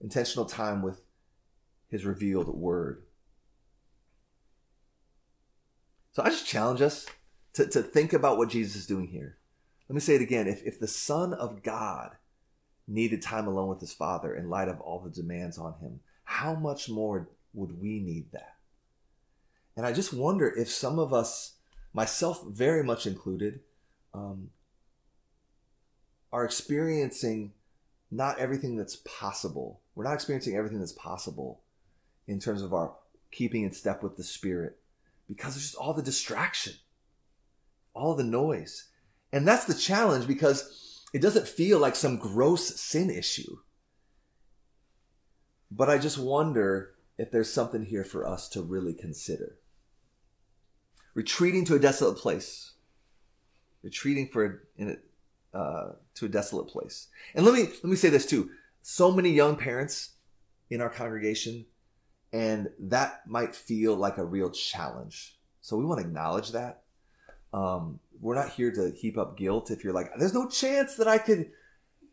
intentional 0.05 0.45
time 0.45 0.83
with 0.83 1.01
His 1.89 2.05
revealed 2.05 2.47
Word. 2.47 3.03
So 6.13 6.23
I 6.23 6.29
just 6.29 6.47
challenge 6.47 6.81
us 6.81 7.07
to, 7.55 7.67
to 7.67 7.83
think 7.83 8.13
about 8.13 8.39
what 8.39 8.51
Jesus 8.51 8.77
is 8.77 8.87
doing 8.87 9.09
here. 9.09 9.39
Let 9.89 9.95
me 9.95 10.01
say 10.01 10.15
it 10.15 10.23
again. 10.23 10.47
If, 10.47 10.63
if 10.63 10.79
the 10.79 10.87
Son 10.87 11.35
of 11.35 11.65
God 11.65 12.13
needed 12.87 13.23
time 13.23 13.49
alone 13.49 13.69
with 13.69 13.81
his 13.81 13.93
Father 13.93 14.35
in 14.35 14.49
light 14.49 14.69
of 14.69 14.81
all 14.81 15.01
the 15.01 15.11
demands 15.11 15.59
on 15.59 15.75
him, 15.81 16.01
how 16.23 16.55
much 16.55 16.89
more 16.89 17.29
would 17.53 17.81
we 17.81 17.99
need 17.99 18.31
that? 18.33 18.55
And 19.77 19.85
I 19.85 19.93
just 19.93 20.13
wonder 20.13 20.49
if 20.49 20.71
some 20.71 20.99
of 20.99 21.13
us, 21.13 21.55
myself 21.93 22.45
very 22.47 22.85
much 22.85 23.07
included, 23.07 23.61
um, 24.13 24.51
are 26.33 26.45
experiencing 26.45 27.53
not 28.11 28.39
everything 28.39 28.77
that's 28.77 28.97
possible. 28.97 29.81
We're 29.95 30.05
not 30.05 30.15
experiencing 30.15 30.57
everything 30.57 30.81
that's 30.81 30.93
possible 30.93 31.61
in 32.27 32.41
terms 32.41 32.63
of 32.63 32.75
our 32.75 32.95
keeping 33.31 33.65
in 33.65 33.73
step 33.73 34.03
with 34.03 34.17
the 34.17 34.25
Spirit 34.25 34.79
because 35.29 35.55
there's 35.55 35.65
just 35.65 35.77
all 35.77 35.95
the 35.95 36.03
distraction, 36.03 36.75
all 37.95 38.15
the 38.15 38.25
noise. 38.25 38.89
And 39.33 39.47
that's 39.47 39.65
the 39.65 39.75
challenge 39.75 40.27
because 40.27 41.03
it 41.13 41.23
doesn't 41.23 41.49
feel 41.49 41.79
like 41.79 41.97
some 41.97 42.19
gross 42.19 42.81
sin 42.81 43.11
issue. 43.11 43.59
But 45.71 45.91
I 45.91 45.99
just 45.99 46.19
wonder 46.19 46.95
if 47.19 47.31
there's 47.31 47.53
something 47.53 47.85
here 47.85 48.05
for 48.05 48.27
us 48.27 48.49
to 48.51 48.63
really 48.63 48.95
consider. 48.95 49.57
Retreating 51.15 51.65
to 51.67 51.77
a 51.77 51.79
desolate 51.79 52.19
place. 52.19 52.73
Retreating 53.83 54.29
for 54.29 54.63
a, 54.79 54.97
uh, 55.57 55.93
to 56.15 56.27
a 56.27 56.29
desolate 56.29 56.69
place. 56.69 57.09
And 57.35 57.45
let 57.45 57.55
me 57.55 57.63
let 57.63 57.85
me 57.85 57.97
say 57.97 58.09
this 58.09 58.27
too. 58.27 58.51
So 58.87 59.11
many 59.11 59.31
young 59.31 59.57
parents 59.57 60.11
in 60.69 60.83
our 60.83 60.91
congregation, 60.91 61.65
and 62.35 62.69
that 62.79 63.27
might 63.27 63.57
feel 63.57 63.97
like 63.97 64.19
a 64.19 64.25
real 64.25 64.51
challenge. 64.51 65.39
So 65.63 65.79
we 65.79 65.87
want 65.87 66.03
to 66.03 66.07
acknowledge 66.07 66.53
that. 66.53 66.83
Um, 67.55 67.99
we're 68.21 68.35
not 68.35 68.51
here 68.51 68.71
to 68.73 68.91
heap 68.91 69.17
up 69.17 69.39
guilt. 69.39 69.71
If 69.71 69.85
you're 69.85 69.95
like, 69.95 70.11
there's 70.19 70.35
no 70.35 70.47
chance 70.51 70.97
that 70.97 71.09
I 71.09 71.17
could 71.17 71.51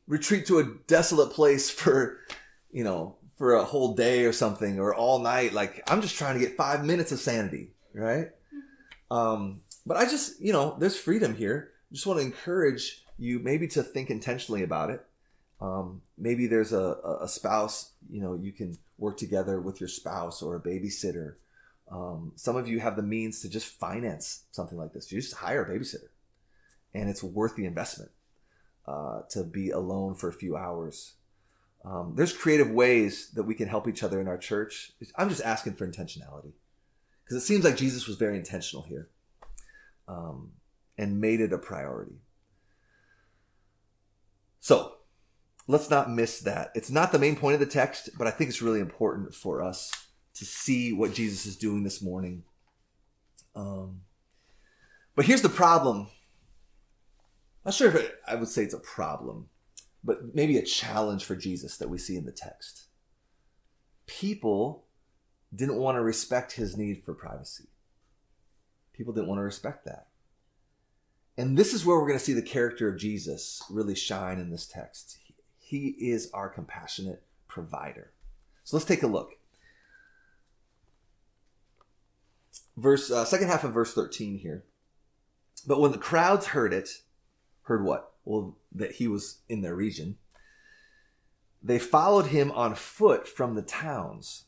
retreat 0.08 0.46
to 0.46 0.60
a 0.60 0.64
desolate 0.88 1.34
place 1.34 1.70
for, 1.70 2.22
you 2.72 2.86
know, 2.86 3.18
for 3.38 3.56
a 3.56 3.66
whole 3.66 3.94
day 3.94 4.24
or 4.24 4.32
something 4.32 4.80
or 4.80 4.96
all 4.96 5.20
night. 5.20 5.52
Like 5.52 5.84
I'm 5.92 6.02
just 6.02 6.18
trying 6.18 6.40
to 6.40 6.46
get 6.46 6.56
five 6.56 6.86
minutes 6.86 7.12
of 7.12 7.20
sanity, 7.20 7.72
right? 7.94 8.30
Um, 9.10 9.60
but 9.86 9.98
I 9.98 10.06
just, 10.06 10.40
you 10.40 10.54
know, 10.54 10.78
there's 10.80 10.98
freedom 10.98 11.36
here. 11.36 11.72
I 11.92 11.96
just 11.96 12.08
want 12.08 12.22
to 12.22 12.26
encourage 12.26 13.04
you 13.18 13.40
maybe 13.40 13.68
to 13.68 13.84
think 13.84 14.10
intentionally 14.10 14.64
about 14.64 14.90
it. 14.90 15.06
Um, 15.62 16.02
maybe 16.18 16.48
there's 16.48 16.74
a, 16.74 17.20
a 17.22 17.28
spouse, 17.28 17.92
you 18.10 18.20
know, 18.20 18.34
you 18.34 18.52
can 18.52 18.78
work 18.98 19.18
together 19.18 19.62
with 19.62 19.80
your 19.80 19.88
spouse 19.88 20.42
or 20.42 20.56
a 20.56 20.60
babysitter. 20.60 21.36
Um, 21.92 22.32
some 22.36 22.56
of 22.56 22.68
you 22.68 22.80
have 22.80 22.96
the 22.96 23.04
means 23.04 23.42
to 23.42 23.50
just 23.50 23.68
finance 23.68 24.44
something 24.52 24.78
like 24.78 24.94
this. 24.94 25.12
You 25.12 25.22
just 25.22 25.36
hire 25.36 25.64
a 25.64 25.70
babysitter, 25.70 26.10
and 26.94 27.10
it's 27.10 27.22
worth 27.22 27.56
the 27.56 27.66
investment 27.66 28.12
uh, 28.88 29.22
to 29.30 29.44
be 29.44 29.70
alone 29.70 30.16
for 30.16 30.30
a 30.30 30.34
few 30.34 30.58
hours 30.58 31.14
um, 31.84 32.14
there's 32.16 32.34
creative 32.34 32.70
ways 32.70 33.32
that 33.32 33.44
we 33.44 33.56
can 33.56 33.68
help 33.68 33.88
each 33.88 34.04
other 34.04 34.22
in 34.22 34.28
our 34.28 34.38
church. 34.38 34.92
I'm 35.16 35.30
just 35.30 35.42
asking 35.42 35.74
for 35.74 35.88
intentionality 35.88 36.52
because 37.24 37.38
it 37.38 37.46
seems 37.46 37.64
like 37.64 37.76
Jesus 37.76 38.08
was 38.08 38.18
very 38.18 38.38
intentional 38.38 38.84
here 38.84 39.10
um, 40.08 40.52
and 40.98 41.20
made 41.20 41.42
it 41.42 41.54
a 41.54 41.58
priority. 41.58 42.20
So 44.60 44.94
let's 45.68 45.90
not 45.90 46.10
miss 46.10 46.40
that. 46.42 46.72
It's 46.76 46.92
not 46.92 47.12
the 47.12 47.20
main 47.20 47.36
point 47.36 47.56
of 47.56 47.60
the 47.60 47.66
text, 47.66 48.10
but 48.18 48.28
I 48.28 48.32
think 48.32 48.50
it's 48.50 48.62
really 48.62 48.80
important 48.80 49.34
for 49.34 49.62
us 49.62 49.92
to 50.36 50.46
see 50.46 50.94
what 50.94 51.14
Jesus 51.14 51.46
is 51.46 51.56
doing 51.56 51.84
this 51.84 52.02
morning. 52.02 52.44
Um, 53.56 54.02
but 55.16 55.26
here's 55.26 55.42
the 55.42 55.50
problem. 55.50 56.08
Not 57.66 57.74
sure 57.74 57.90
if 57.90 57.96
it, 57.96 58.16
I 58.28 58.36
would 58.36 58.48
say 58.48 58.64
it's 58.64 58.74
a 58.74 58.80
problem 58.80 59.50
but 60.04 60.34
maybe 60.36 60.58
a 60.58 60.64
challenge 60.64 61.26
for 61.26 61.36
Jesus 61.36 61.78
that 61.78 61.90
we 61.90 61.98
see 61.98 62.16
in 62.16 62.26
the 62.26 62.32
text. 62.32 62.86
People 64.08 64.86
didn't 65.54 65.78
want 65.78 65.96
to 65.96 66.02
respect 66.02 66.54
his 66.54 66.76
need 66.76 67.04
for 67.04 67.14
privacy. 67.14 67.66
People 68.94 69.14
didn't 69.14 69.28
want 69.28 69.40
to 69.40 69.44
respect 69.44 69.86
that. 69.86 70.08
And 71.38 71.58
this 71.58 71.74
is 71.74 71.86
where 71.86 71.98
we're 71.98 72.08
going 72.08 72.20
to 72.20 72.26
see 72.26 72.34
the 72.34 72.42
character 72.42 72.90
of 72.90 73.00
Jesus 73.00 73.62
really 73.70 73.96
shine 73.96 74.40
in 74.40 74.50
this 74.50 74.66
text. 74.66 75.20
He 75.72 75.96
is 75.98 76.30
our 76.34 76.50
compassionate 76.50 77.24
provider. 77.48 78.12
So 78.66 78.76
let's 78.76 78.86
take 78.86 79.04
a 79.04 79.08
look. 79.08 79.38
Verse 82.76 83.10
uh, 83.10 83.24
second 83.24 83.48
half 83.48 83.64
of 83.64 83.72
verse 83.72 83.94
13 83.94 84.40
here. 84.40 84.66
But 85.66 85.80
when 85.80 85.94
the 85.94 85.98
crowds 85.98 86.48
heard 86.48 86.74
it, 86.74 86.90
heard 87.62 87.86
what? 87.86 88.12
well, 88.26 88.58
that 88.74 88.96
he 88.96 89.08
was 89.08 89.38
in 89.48 89.62
their 89.62 89.74
region. 89.74 90.18
They 91.64 91.80
followed 91.80 92.26
him 92.26 92.52
on 92.52 92.76
foot 92.76 93.26
from 93.26 93.56
the 93.56 93.62
towns. 93.62 94.44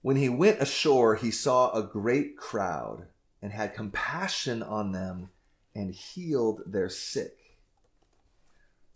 When 0.00 0.16
he 0.16 0.30
went 0.30 0.62
ashore, 0.62 1.16
he 1.16 1.30
saw 1.30 1.72
a 1.72 1.82
great 1.82 2.38
crowd 2.38 3.08
and 3.42 3.52
had 3.52 3.74
compassion 3.74 4.62
on 4.62 4.92
them 4.92 5.28
and 5.74 5.94
healed 5.94 6.62
their 6.64 6.88
sick. 6.88 7.36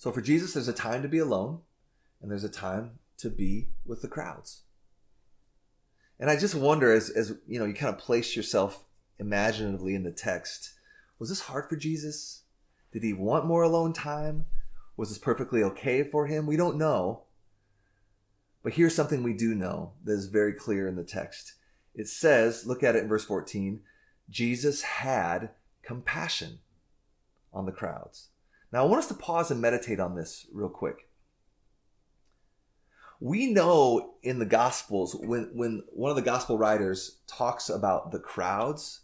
So 0.04 0.12
for 0.12 0.20
Jesus, 0.20 0.52
there's 0.52 0.68
a 0.68 0.74
time 0.74 1.00
to 1.00 1.08
be 1.08 1.16
alone 1.16 1.60
and 2.20 2.30
there's 2.30 2.44
a 2.44 2.50
time 2.50 2.98
to 3.16 3.30
be 3.30 3.70
with 3.86 4.02
the 4.02 4.06
crowds. 4.06 4.64
And 6.20 6.28
I 6.28 6.36
just 6.36 6.54
wonder 6.54 6.92
as, 6.92 7.08
as 7.08 7.32
you 7.48 7.58
know, 7.58 7.64
you 7.64 7.72
kind 7.72 7.94
of 7.94 7.98
place 7.98 8.36
yourself 8.36 8.84
imaginatively 9.18 9.94
in 9.94 10.02
the 10.02 10.10
text, 10.10 10.74
was 11.18 11.30
this 11.30 11.40
hard 11.40 11.70
for 11.70 11.76
Jesus? 11.76 12.42
Did 12.92 13.02
he 13.02 13.14
want 13.14 13.46
more 13.46 13.62
alone 13.62 13.94
time? 13.94 14.44
Was 14.98 15.08
this 15.08 15.16
perfectly 15.16 15.62
okay 15.62 16.04
for 16.04 16.26
him? 16.26 16.46
We 16.46 16.58
don't 16.58 16.76
know. 16.76 17.22
But 18.62 18.74
here's 18.74 18.94
something 18.94 19.22
we 19.22 19.32
do 19.32 19.54
know 19.54 19.94
that 20.04 20.12
is 20.12 20.26
very 20.26 20.52
clear 20.52 20.86
in 20.86 20.96
the 20.96 21.02
text. 21.02 21.54
It 21.94 22.08
says, 22.08 22.66
look 22.66 22.82
at 22.82 22.94
it 22.94 23.04
in 23.04 23.08
verse 23.08 23.24
14, 23.24 23.80
Jesus 24.28 24.82
had 24.82 25.52
compassion 25.82 26.58
on 27.54 27.64
the 27.64 27.72
crowds. 27.72 28.28
Now, 28.74 28.82
I 28.82 28.88
want 28.88 29.04
us 29.04 29.06
to 29.06 29.14
pause 29.14 29.52
and 29.52 29.60
meditate 29.60 30.00
on 30.00 30.16
this 30.16 30.48
real 30.52 30.68
quick. 30.68 31.08
We 33.20 33.52
know 33.52 34.16
in 34.20 34.40
the 34.40 34.44
Gospels, 34.44 35.14
when, 35.14 35.50
when 35.54 35.84
one 35.92 36.10
of 36.10 36.16
the 36.16 36.22
Gospel 36.22 36.58
writers 36.58 37.20
talks 37.28 37.68
about 37.68 38.10
the 38.10 38.18
crowds, 38.18 39.02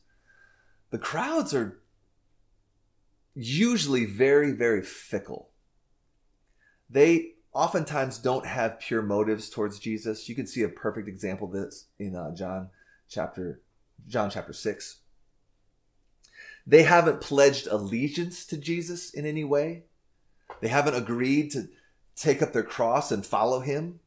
the 0.90 0.98
crowds 0.98 1.54
are 1.54 1.80
usually 3.36 4.06
very, 4.06 4.50
very 4.50 4.82
fickle. 4.82 5.50
They 6.90 7.34
oftentimes 7.52 8.18
don't 8.18 8.46
have 8.46 8.80
pure 8.80 9.02
motives 9.02 9.48
towards 9.48 9.78
Jesus. 9.78 10.28
You 10.28 10.34
can 10.34 10.48
see 10.48 10.64
a 10.64 10.68
perfect 10.68 11.06
example 11.06 11.46
of 11.46 11.52
this 11.52 11.86
in 11.96 12.16
uh, 12.16 12.34
John 12.34 12.70
chapter 13.08 13.60
John 14.08 14.30
chapter 14.30 14.52
6. 14.52 14.96
They 16.66 16.82
haven't 16.82 17.20
pledged 17.20 17.66
allegiance 17.66 18.44
to 18.46 18.56
Jesus 18.56 19.10
in 19.10 19.26
any 19.26 19.44
way. 19.44 19.84
They 20.60 20.68
haven't 20.68 20.94
agreed 20.94 21.50
to 21.52 21.68
take 22.16 22.42
up 22.42 22.52
their 22.52 22.62
cross 22.62 23.10
and 23.10 23.24
follow 23.24 23.60
him, 23.60 24.00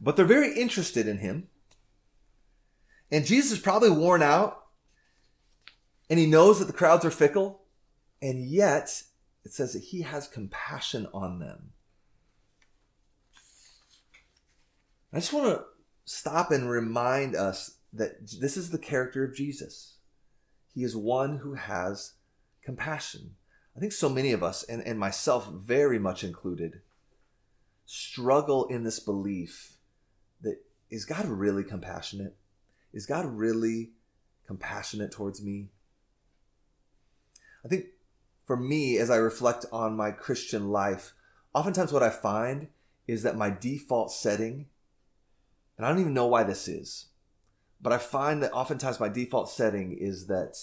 but 0.00 0.16
they're 0.16 0.24
very 0.24 0.58
interested 0.58 1.06
in 1.06 1.18
him. 1.18 1.48
And 3.10 3.26
Jesus 3.26 3.52
is 3.52 3.58
probably 3.58 3.90
worn 3.90 4.22
out 4.22 4.60
and 6.10 6.18
he 6.18 6.26
knows 6.26 6.58
that 6.58 6.64
the 6.64 6.72
crowds 6.72 7.04
are 7.04 7.10
fickle, 7.10 7.62
and 8.20 8.44
yet 8.44 9.04
it 9.44 9.52
says 9.52 9.72
that 9.74 9.84
he 9.84 10.02
has 10.02 10.26
compassion 10.26 11.06
on 11.14 11.38
them. 11.38 11.70
I 15.12 15.20
just 15.20 15.32
want 15.32 15.46
to 15.46 15.64
stop 16.04 16.50
and 16.50 16.68
remind 16.68 17.36
us 17.36 17.78
that 17.92 18.28
this 18.40 18.56
is 18.56 18.70
the 18.70 18.78
character 18.78 19.22
of 19.24 19.36
Jesus. 19.36 19.98
He 20.74 20.84
is 20.84 20.96
one 20.96 21.38
who 21.38 21.54
has 21.54 22.14
compassion. 22.62 23.36
I 23.76 23.80
think 23.80 23.92
so 23.92 24.08
many 24.08 24.32
of 24.32 24.42
us, 24.42 24.62
and, 24.64 24.82
and 24.86 24.98
myself 24.98 25.48
very 25.50 25.98
much 25.98 26.24
included, 26.24 26.80
struggle 27.86 28.66
in 28.66 28.84
this 28.84 29.00
belief 29.00 29.74
that 30.42 30.58
is 30.90 31.04
God 31.04 31.26
really 31.26 31.64
compassionate? 31.64 32.36
Is 32.92 33.06
God 33.06 33.26
really 33.26 33.90
compassionate 34.46 35.12
towards 35.12 35.42
me? 35.42 35.68
I 37.64 37.68
think 37.68 37.86
for 38.44 38.56
me, 38.56 38.98
as 38.98 39.10
I 39.10 39.16
reflect 39.16 39.66
on 39.72 39.96
my 39.96 40.10
Christian 40.10 40.70
life, 40.70 41.14
oftentimes 41.54 41.92
what 41.92 42.02
I 42.02 42.10
find 42.10 42.68
is 43.06 43.22
that 43.22 43.36
my 43.36 43.50
default 43.50 44.12
setting, 44.12 44.66
and 45.76 45.86
I 45.86 45.90
don't 45.90 46.00
even 46.00 46.14
know 46.14 46.26
why 46.26 46.42
this 46.42 46.68
is, 46.68 47.06
but 47.82 47.92
I 47.92 47.98
find 47.98 48.42
that 48.42 48.52
oftentimes 48.52 49.00
my 49.00 49.08
default 49.08 49.50
setting 49.50 49.92
is 49.92 50.26
that 50.26 50.56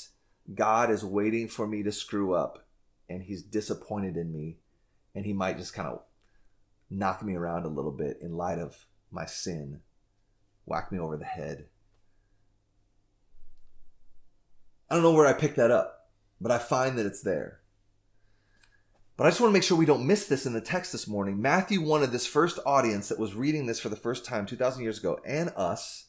God 0.54 0.92
is 0.92 1.04
waiting 1.04 1.48
for 1.48 1.68
me 1.68 1.84
to 1.84 1.92
screw 1.92 2.34
up 2.34 2.68
and 3.10 3.24
he's 3.24 3.42
disappointed 3.42 4.18
in 4.18 4.32
me 4.32 4.58
and 5.16 5.26
he 5.26 5.34
might 5.34 5.58
just 5.58 5.74
kind 5.74 5.88
of 5.88 6.02
knock 6.90 7.24
me 7.24 7.36
around 7.36 7.66
a 7.66 7.70
little 7.70 7.92
bit 7.92 8.20
in 8.22 8.38
light 8.38 8.60
of 8.60 8.86
my 9.12 9.26
sin, 9.26 9.82
whack 10.66 10.92
me 10.92 11.00
over 11.00 11.18
the 11.18 11.26
head. 11.26 11.66
I 14.90 14.96
don't 14.96 15.04
know 15.04 15.12
where 15.12 15.28
I 15.28 15.34
picked 15.34 15.58
that 15.58 15.72
up, 15.72 16.10
but 16.40 16.52
I 16.52 16.60
find 16.60 16.98
that 16.98 17.06
it's 17.06 17.22
there. 17.22 17.60
But 19.18 19.26
I 19.26 19.30
just 19.32 19.42
want 19.42 19.50
to 19.50 19.54
make 19.54 19.64
sure 19.64 19.76
we 19.76 19.88
don't 19.88 20.06
miss 20.06 20.28
this 20.28 20.46
in 20.46 20.54
the 20.54 20.62
text 20.62 20.92
this 20.92 21.08
morning. 21.08 21.42
Matthew 21.42 21.82
wanted 21.82 22.12
this 22.12 22.28
first 22.28 22.60
audience 22.66 23.10
that 23.10 23.18
was 23.18 23.34
reading 23.34 23.66
this 23.66 23.80
for 23.80 23.90
the 23.90 23.96
first 23.96 24.24
time 24.24 24.46
2,000 24.46 24.84
years 24.84 25.00
ago 25.00 25.20
and 25.26 25.52
us 25.58 26.07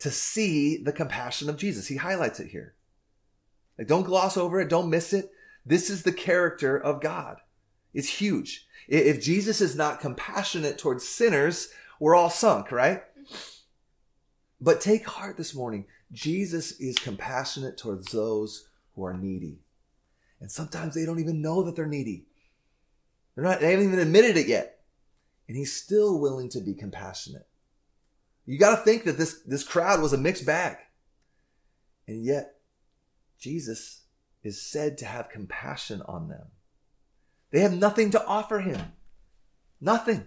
to 0.00 0.10
see 0.10 0.76
the 0.76 0.92
compassion 0.92 1.48
of 1.48 1.56
Jesus. 1.56 1.88
He 1.88 1.96
highlights 1.96 2.40
it 2.40 2.48
here. 2.48 2.74
Like, 3.76 3.88
don't 3.88 4.04
gloss 4.04 4.36
over 4.36 4.60
it. 4.60 4.68
Don't 4.68 4.90
miss 4.90 5.12
it. 5.12 5.30
This 5.64 5.90
is 5.90 6.02
the 6.02 6.12
character 6.12 6.76
of 6.76 7.00
God. 7.00 7.38
It's 7.92 8.08
huge. 8.08 8.66
If 8.86 9.22
Jesus 9.22 9.60
is 9.60 9.76
not 9.76 10.00
compassionate 10.00 10.78
towards 10.78 11.06
sinners, 11.06 11.68
we're 12.00 12.14
all 12.14 12.30
sunk, 12.30 12.72
right? 12.72 13.02
But 14.60 14.80
take 14.80 15.06
heart 15.06 15.36
this 15.36 15.54
morning. 15.54 15.86
Jesus 16.12 16.72
is 16.80 16.98
compassionate 16.98 17.76
towards 17.76 18.10
those 18.12 18.68
who 18.94 19.04
are 19.04 19.14
needy. 19.14 19.60
And 20.40 20.50
sometimes 20.50 20.94
they 20.94 21.04
don't 21.04 21.20
even 21.20 21.42
know 21.42 21.62
that 21.62 21.76
they're 21.76 21.86
needy. 21.86 22.26
They're 23.34 23.44
not, 23.44 23.60
they 23.60 23.70
haven't 23.70 23.86
even 23.86 23.98
admitted 23.98 24.36
it 24.36 24.48
yet. 24.48 24.80
And 25.48 25.56
he's 25.56 25.72
still 25.72 26.18
willing 26.18 26.48
to 26.50 26.60
be 26.60 26.74
compassionate. 26.74 27.46
You 28.48 28.58
got 28.58 28.76
to 28.76 28.82
think 28.82 29.04
that 29.04 29.18
this, 29.18 29.42
this 29.42 29.62
crowd 29.62 30.00
was 30.00 30.14
a 30.14 30.18
mixed 30.18 30.46
bag. 30.46 30.78
And 32.06 32.24
yet, 32.24 32.54
Jesus 33.38 34.04
is 34.42 34.62
said 34.62 34.96
to 34.98 35.04
have 35.04 35.28
compassion 35.28 36.00
on 36.08 36.28
them. 36.28 36.46
They 37.52 37.60
have 37.60 37.74
nothing 37.74 38.10
to 38.12 38.24
offer 38.24 38.60
him. 38.60 38.80
Nothing. 39.82 40.26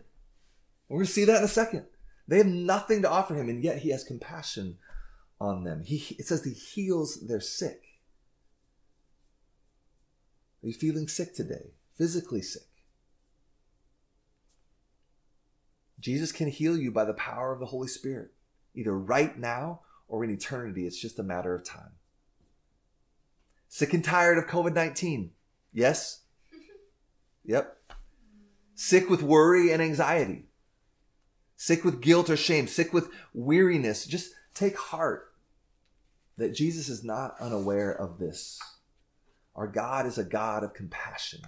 We're 0.88 1.00
going 1.00 1.08
to 1.08 1.12
see 1.12 1.26
that 1.26 1.40
in 1.40 1.44
a 1.44 1.48
second. 1.48 1.88
They 2.28 2.38
have 2.38 2.46
nothing 2.46 3.02
to 3.02 3.10
offer 3.10 3.34
him, 3.34 3.50
and 3.50 3.64
yet 3.64 3.80
he 3.80 3.90
has 3.90 4.04
compassion 4.04 4.78
on 5.40 5.64
them. 5.64 5.82
He, 5.84 6.16
it 6.20 6.28
says 6.28 6.44
he 6.44 6.54
heals 6.54 7.28
their 7.28 7.42
sick. 7.42 7.82
Are 10.64 10.68
you 10.68 10.74
feeling 10.74 11.08
sick 11.08 11.34
today? 11.34 11.72
Physically 11.98 12.44
sick? 12.44 12.68
Jesus 16.02 16.32
can 16.32 16.50
heal 16.50 16.78
you 16.78 16.92
by 16.92 17.06
the 17.06 17.14
power 17.14 17.54
of 17.54 17.60
the 17.60 17.68
Holy 17.68 17.88
Spirit, 17.88 18.32
either 18.76 18.98
right 18.98 19.38
now 19.38 19.82
or 20.08 20.24
in 20.24 20.32
eternity. 20.32 20.86
It's 20.86 21.00
just 21.00 21.20
a 21.20 21.24
matter 21.24 21.56
of 21.56 21.64
time. 21.64 21.92
Sick 23.70 23.94
and 23.94 24.04
tired 24.04 24.38
of 24.38 24.48
COVID 24.48 24.74
19? 24.74 25.32
Yes? 25.74 26.22
Yep. 27.44 27.76
Sick 28.76 29.10
with 29.10 29.24
worry 29.24 29.72
and 29.72 29.82
anxiety? 29.82 30.46
Sick 31.56 31.84
with 31.84 32.00
guilt 32.02 32.30
or 32.30 32.38
shame? 32.38 32.68
Sick 32.68 32.94
with 32.94 33.10
weariness? 33.34 34.06
Just 34.06 34.34
take 34.54 34.78
heart 34.78 35.34
that 36.38 36.54
Jesus 36.54 36.88
is 36.88 37.04
not 37.04 37.36
unaware 37.40 37.92
of 37.92 38.20
this. 38.20 38.60
Our 39.56 39.68
God 39.68 40.06
is 40.06 40.20
a 40.20 40.24
God 40.24 40.64
of 40.64 40.76
compassion. 40.76 41.42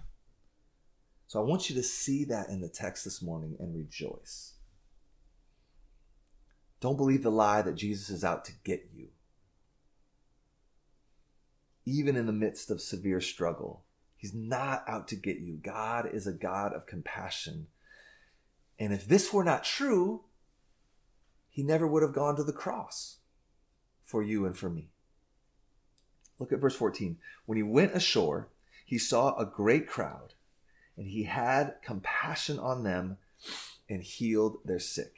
So 1.33 1.39
I 1.39 1.45
want 1.45 1.67
you 1.67 1.75
to 1.77 1.81
see 1.81 2.25
that 2.25 2.49
in 2.49 2.61
the 2.61 2.69
text 2.69 3.03
this 3.03 3.19
morning 3.19 3.55
and 3.59 3.75
rejoice. 3.75 4.53
Don't 6.79 6.95
believe 6.95 7.23
the 7.23 7.31
lie 7.31 7.63
that 7.63 7.73
Jesus 7.73 8.11
is 8.11 8.23
out 8.23 8.45
to 8.45 8.51
get 8.63 8.91
you. 8.93 9.07
Even 11.87 12.15
in 12.15 12.27
the 12.27 12.31
midst 12.31 12.69
of 12.69 12.79
severe 12.79 13.19
struggle, 13.19 13.83
He's 14.15 14.35
not 14.35 14.83
out 14.87 15.07
to 15.07 15.15
get 15.15 15.37
you. 15.39 15.55
God 15.55 16.07
is 16.13 16.27
a 16.27 16.33
God 16.33 16.71
of 16.71 16.85
compassion. 16.85 17.65
And 18.77 18.93
if 18.93 19.07
this 19.07 19.33
were 19.33 19.43
not 19.43 19.63
true, 19.63 20.25
He 21.49 21.63
never 21.63 21.87
would 21.87 22.03
have 22.03 22.13
gone 22.13 22.35
to 22.35 22.43
the 22.43 22.53
cross 22.53 23.17
for 24.05 24.21
you 24.21 24.45
and 24.45 24.55
for 24.55 24.69
me. 24.69 24.91
Look 26.37 26.53
at 26.53 26.59
verse 26.59 26.75
14. 26.75 27.17
When 27.47 27.55
he 27.55 27.63
went 27.63 27.95
ashore, 27.95 28.49
he 28.85 28.99
saw 28.99 29.35
a 29.35 29.47
great 29.47 29.87
crowd 29.87 30.35
and 30.97 31.07
he 31.07 31.23
had 31.23 31.75
compassion 31.83 32.59
on 32.59 32.83
them 32.83 33.17
and 33.89 34.03
healed 34.03 34.57
their 34.65 34.79
sick. 34.79 35.13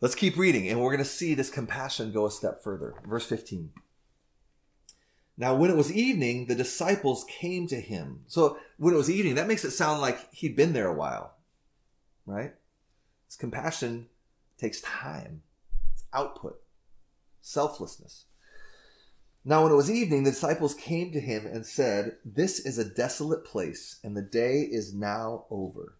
Let's 0.00 0.14
keep 0.14 0.38
reading, 0.38 0.68
and 0.68 0.80
we're 0.80 0.92
going 0.92 1.04
to 1.04 1.10
see 1.10 1.34
this 1.34 1.50
compassion 1.50 2.12
go 2.12 2.26
a 2.26 2.30
step 2.30 2.62
further. 2.62 2.94
Verse 3.06 3.26
15. 3.26 3.70
Now, 5.36 5.54
when 5.54 5.70
it 5.70 5.76
was 5.76 5.92
evening, 5.92 6.46
the 6.46 6.54
disciples 6.54 7.24
came 7.24 7.66
to 7.68 7.80
him. 7.80 8.20
So, 8.26 8.58
when 8.78 8.94
it 8.94 8.96
was 8.96 9.10
evening, 9.10 9.34
that 9.34 9.46
makes 9.46 9.64
it 9.64 9.70
sound 9.72 10.00
like 10.00 10.32
he'd 10.32 10.56
been 10.56 10.72
there 10.72 10.88
a 10.88 10.94
while, 10.94 11.34
right? 12.26 12.54
This 13.28 13.36
compassion 13.36 14.08
takes 14.58 14.80
time, 14.80 15.42
it's 15.92 16.04
output, 16.12 16.60
selflessness. 17.40 18.24
Now, 19.44 19.62
when 19.62 19.72
it 19.72 19.76
was 19.76 19.90
evening, 19.90 20.24
the 20.24 20.30
disciples 20.30 20.74
came 20.74 21.12
to 21.12 21.20
him 21.20 21.46
and 21.46 21.64
said, 21.64 22.16
This 22.24 22.60
is 22.60 22.76
a 22.76 22.84
desolate 22.84 23.44
place, 23.44 23.98
and 24.04 24.14
the 24.14 24.22
day 24.22 24.60
is 24.60 24.92
now 24.92 25.46
over. 25.50 25.94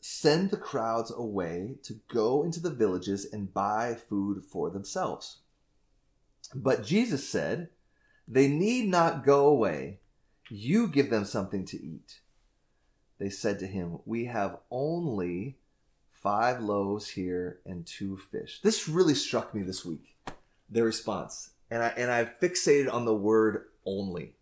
Send 0.00 0.50
the 0.50 0.56
crowds 0.56 1.12
away 1.14 1.76
to 1.82 2.00
go 2.08 2.44
into 2.44 2.60
the 2.60 2.70
villages 2.70 3.26
and 3.30 3.52
buy 3.52 3.94
food 3.94 4.42
for 4.42 4.70
themselves. 4.70 5.40
But 6.54 6.82
Jesus 6.82 7.28
said, 7.28 7.68
They 8.26 8.48
need 8.48 8.88
not 8.88 9.22
go 9.22 9.46
away. 9.46 10.00
You 10.48 10.88
give 10.88 11.10
them 11.10 11.26
something 11.26 11.66
to 11.66 11.76
eat. 11.76 12.20
They 13.18 13.28
said 13.28 13.58
to 13.58 13.66
him, 13.66 13.98
We 14.06 14.24
have 14.26 14.60
only 14.70 15.58
five 16.24 16.62
loaves 16.62 17.10
here 17.10 17.60
and 17.66 17.86
two 17.86 18.16
fish. 18.16 18.60
This 18.62 18.88
really 18.88 19.14
struck 19.14 19.54
me 19.54 19.62
this 19.62 19.84
week, 19.84 20.16
their 20.70 20.84
response. 20.84 21.50
And 21.70 21.82
I, 21.82 21.88
and 21.88 22.10
I 22.10 22.24
fixated 22.24 22.92
on 22.92 23.04
the 23.04 23.14
word 23.14 23.66
only. 23.84 24.34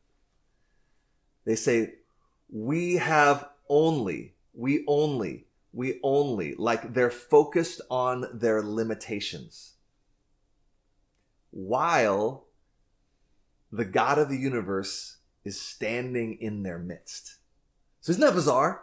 They 1.45 1.57
say, 1.57 1.95
we 2.49 2.97
have 2.97 3.49
only, 3.69 4.35
we 4.55 4.85
only, 4.87 5.47
we 5.73 5.99
only, 6.05 6.55
like 6.55 6.95
they're 6.95 7.11
focused 7.11 7.81
on 7.91 8.27
their 8.33 8.63
limitations. 8.63 9.73
While 11.51 12.45
the 13.73 13.85
God 13.85 14.19
of 14.19 14.29
the 14.29 14.37
universe 14.37 15.17
is 15.45 15.61
standing 15.61 16.39
in 16.41 16.63
their 16.63 16.79
midst. 16.79 17.39
So 18.01 18.11
isn't 18.13 18.21
that 18.21 18.35
bizarre? 18.35 18.83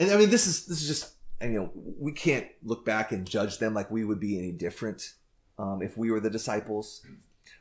And 0.00 0.10
I 0.10 0.16
mean, 0.16 0.30
this 0.30 0.46
is, 0.46 0.64
this 0.66 0.80
is 0.80 0.88
just 0.88 1.14
you 1.42 1.50
know 1.50 1.70
we 1.74 2.12
can't 2.12 2.46
look 2.62 2.84
back 2.84 3.12
and 3.12 3.26
judge 3.26 3.58
them 3.58 3.74
like 3.74 3.90
we 3.90 4.04
would 4.04 4.20
be 4.20 4.38
any 4.38 4.52
different 4.52 5.14
um, 5.58 5.82
if 5.82 5.96
we 5.96 6.10
were 6.10 6.20
the 6.20 6.30
disciples. 6.30 7.04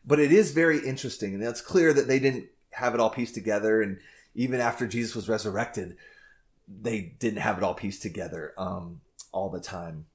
But 0.05 0.19
it 0.19 0.31
is 0.31 0.51
very 0.51 0.79
interesting, 0.79 1.33
and 1.33 1.43
it's 1.43 1.61
clear 1.61 1.93
that 1.93 2.07
they 2.07 2.19
didn't 2.19 2.47
have 2.71 2.93
it 2.93 2.99
all 2.99 3.09
pieced 3.09 3.33
together. 3.33 3.81
And 3.81 3.99
even 4.35 4.59
after 4.59 4.87
Jesus 4.87 5.15
was 5.15 5.29
resurrected, 5.29 5.97
they 6.67 7.01
didn't 7.19 7.41
have 7.41 7.57
it 7.57 7.63
all 7.63 7.73
pieced 7.73 8.01
together 8.01 8.53
um, 8.57 9.01
all 9.31 9.49
the 9.49 9.59
time. 9.59 10.05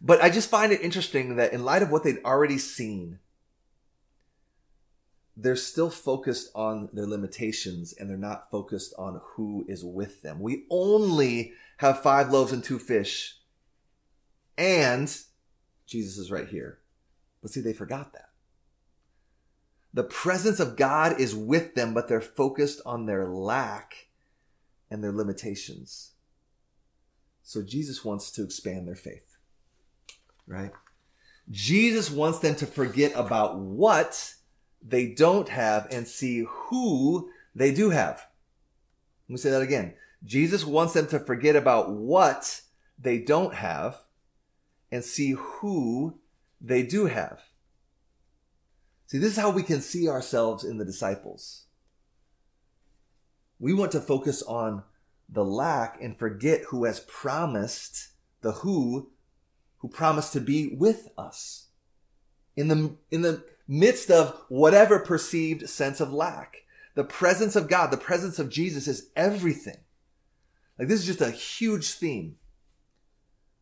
But 0.00 0.22
I 0.22 0.30
just 0.30 0.50
find 0.50 0.72
it 0.72 0.80
interesting 0.80 1.36
that 1.36 1.52
in 1.52 1.64
light 1.64 1.82
of 1.82 1.90
what 1.90 2.02
they'd 2.02 2.24
already 2.24 2.58
seen, 2.58 3.20
they're 5.36 5.56
still 5.56 5.90
focused 5.90 6.50
on 6.54 6.90
their 6.92 7.06
limitations 7.06 7.94
and 7.94 8.08
they're 8.08 8.16
not 8.16 8.50
focused 8.50 8.92
on 8.98 9.20
who 9.34 9.64
is 9.66 9.84
with 9.84 10.22
them. 10.22 10.40
We 10.40 10.64
only 10.70 11.52
have 11.78 12.02
five 12.02 12.30
loaves 12.30 12.52
and 12.52 12.62
two 12.62 12.78
fish, 12.78 13.38
and 14.58 15.14
Jesus 15.86 16.18
is 16.18 16.30
right 16.30 16.48
here. 16.48 16.78
But 17.40 17.50
see, 17.50 17.60
they 17.60 17.72
forgot 17.72 18.12
that. 18.12 18.28
The 19.94 20.04
presence 20.04 20.60
of 20.60 20.76
God 20.76 21.20
is 21.20 21.34
with 21.34 21.74
them, 21.74 21.92
but 21.92 22.08
they're 22.08 22.20
focused 22.20 22.80
on 22.86 23.06
their 23.06 23.26
lack 23.26 24.08
and 24.90 25.02
their 25.02 25.12
limitations. 25.12 26.12
So 27.42 27.62
Jesus 27.62 28.04
wants 28.04 28.30
to 28.32 28.44
expand 28.44 28.86
their 28.86 28.94
faith, 28.94 29.36
right? 30.46 30.72
Jesus 31.50 32.10
wants 32.10 32.38
them 32.38 32.54
to 32.56 32.66
forget 32.66 33.12
about 33.14 33.58
what 33.58 34.34
they 34.82 35.06
don't 35.06 35.48
have 35.48 35.86
and 35.90 36.06
see 36.06 36.46
who 36.48 37.30
they 37.54 37.72
do 37.72 37.90
have. 37.90 38.26
Let 39.28 39.34
me 39.34 39.36
say 39.36 39.50
that 39.50 39.62
again. 39.62 39.94
Jesus 40.24 40.64
wants 40.64 40.92
them 40.92 41.06
to 41.08 41.18
forget 41.18 41.56
about 41.56 41.90
what 41.90 42.62
they 42.98 43.18
don't 43.18 43.54
have 43.54 44.00
and 44.90 45.04
see 45.04 45.32
who 45.32 46.18
they 46.60 46.82
do 46.82 47.06
have. 47.06 47.40
See, 49.06 49.18
this 49.18 49.32
is 49.32 49.38
how 49.38 49.50
we 49.50 49.62
can 49.62 49.80
see 49.80 50.08
ourselves 50.08 50.64
in 50.64 50.78
the 50.78 50.84
disciples. 50.84 51.64
We 53.58 53.74
want 53.74 53.92
to 53.92 54.00
focus 54.00 54.42
on 54.42 54.84
the 55.28 55.44
lack 55.44 55.98
and 56.00 56.18
forget 56.18 56.62
who 56.68 56.84
has 56.84 57.00
promised 57.00 58.08
the 58.42 58.52
who 58.52 59.10
who 59.78 59.88
promised 59.88 60.32
to 60.32 60.40
be 60.40 60.74
with 60.76 61.08
us 61.16 61.68
in 62.56 62.68
the 62.68 62.96
in 63.10 63.22
the 63.22 63.44
midst 63.72 64.10
of 64.10 64.38
whatever 64.50 64.98
perceived 64.98 65.66
sense 65.66 65.98
of 65.98 66.12
lack. 66.12 66.58
The 66.94 67.04
presence 67.04 67.56
of 67.56 67.70
God, 67.70 67.90
the 67.90 67.96
presence 67.96 68.38
of 68.38 68.50
Jesus 68.50 68.86
is 68.86 69.08
everything. 69.16 69.78
Like 70.78 70.88
this 70.88 71.00
is 71.00 71.06
just 71.06 71.22
a 71.22 71.30
huge 71.30 71.92
theme 71.92 72.36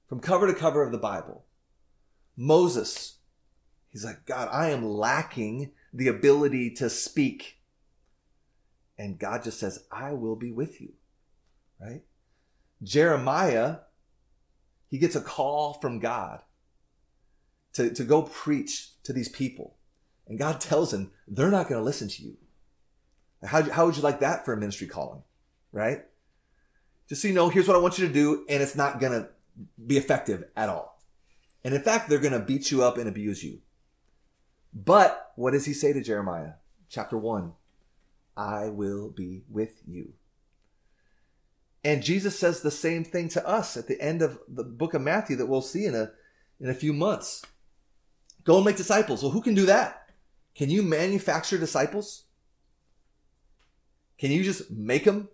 from 0.08 0.18
cover 0.18 0.48
to 0.48 0.58
cover 0.58 0.82
of 0.82 0.90
the 0.90 0.98
Bible. 0.98 1.44
Moses, 2.36 3.18
he's 3.88 4.04
like, 4.04 4.26
God, 4.26 4.48
I 4.50 4.70
am 4.70 4.84
lacking 4.84 5.70
the 5.92 6.08
ability 6.08 6.70
to 6.72 6.90
speak. 6.90 7.58
And 8.98 9.16
God 9.16 9.44
just 9.44 9.60
says, 9.60 9.84
I 9.92 10.12
will 10.12 10.36
be 10.36 10.50
with 10.50 10.80
you. 10.80 10.94
Right? 11.80 12.02
Jeremiah, 12.82 13.76
he 14.88 14.98
gets 14.98 15.14
a 15.14 15.20
call 15.20 15.74
from 15.74 16.00
God 16.00 16.42
to, 17.74 17.94
to 17.94 18.02
go 18.02 18.22
preach 18.22 18.90
to 19.04 19.12
these 19.12 19.28
people. 19.28 19.76
And 20.30 20.38
God 20.38 20.60
tells 20.60 20.94
him, 20.94 21.10
they're 21.26 21.50
not 21.50 21.68
going 21.68 21.80
to 21.80 21.84
listen 21.84 22.08
to 22.08 22.22
you. 22.22 22.36
How, 23.44 23.68
how 23.68 23.84
would 23.84 23.96
you 23.96 24.02
like 24.02 24.20
that 24.20 24.44
for 24.44 24.54
a 24.54 24.56
ministry 24.56 24.86
calling? 24.86 25.22
Right? 25.72 26.04
Just 27.08 27.22
so 27.22 27.28
you 27.28 27.34
know, 27.34 27.48
here's 27.48 27.66
what 27.66 27.76
I 27.76 27.80
want 27.80 27.98
you 27.98 28.06
to 28.06 28.12
do, 28.12 28.46
and 28.48 28.62
it's 28.62 28.76
not 28.76 29.00
going 29.00 29.12
to 29.12 29.28
be 29.84 29.96
effective 29.96 30.44
at 30.56 30.68
all. 30.68 31.02
And 31.64 31.74
in 31.74 31.82
fact, 31.82 32.08
they're 32.08 32.20
going 32.20 32.32
to 32.32 32.38
beat 32.38 32.70
you 32.70 32.84
up 32.84 32.96
and 32.96 33.08
abuse 33.08 33.42
you. 33.42 33.58
But 34.72 35.32
what 35.34 35.50
does 35.50 35.66
he 35.66 35.72
say 35.72 35.92
to 35.92 36.00
Jeremiah? 36.00 36.52
Chapter 36.88 37.18
1 37.18 37.52
I 38.36 38.68
will 38.68 39.10
be 39.10 39.42
with 39.50 39.82
you. 39.84 40.12
And 41.82 42.04
Jesus 42.04 42.38
says 42.38 42.60
the 42.60 42.70
same 42.70 43.02
thing 43.02 43.28
to 43.30 43.46
us 43.46 43.76
at 43.76 43.88
the 43.88 44.00
end 44.00 44.22
of 44.22 44.38
the 44.46 44.62
book 44.62 44.94
of 44.94 45.02
Matthew 45.02 45.34
that 45.36 45.46
we'll 45.46 45.60
see 45.60 45.86
in 45.86 45.96
a, 45.96 46.12
in 46.60 46.70
a 46.70 46.74
few 46.74 46.92
months. 46.92 47.44
Go 48.44 48.56
and 48.56 48.64
make 48.64 48.76
disciples. 48.76 49.22
Well, 49.22 49.32
who 49.32 49.42
can 49.42 49.54
do 49.54 49.66
that? 49.66 49.99
Can 50.54 50.70
you 50.70 50.82
manufacture 50.82 51.58
disciples? 51.58 52.24
Can 54.18 54.30
you 54.30 54.44
just 54.44 54.70
make 54.70 55.04
them? 55.04 55.28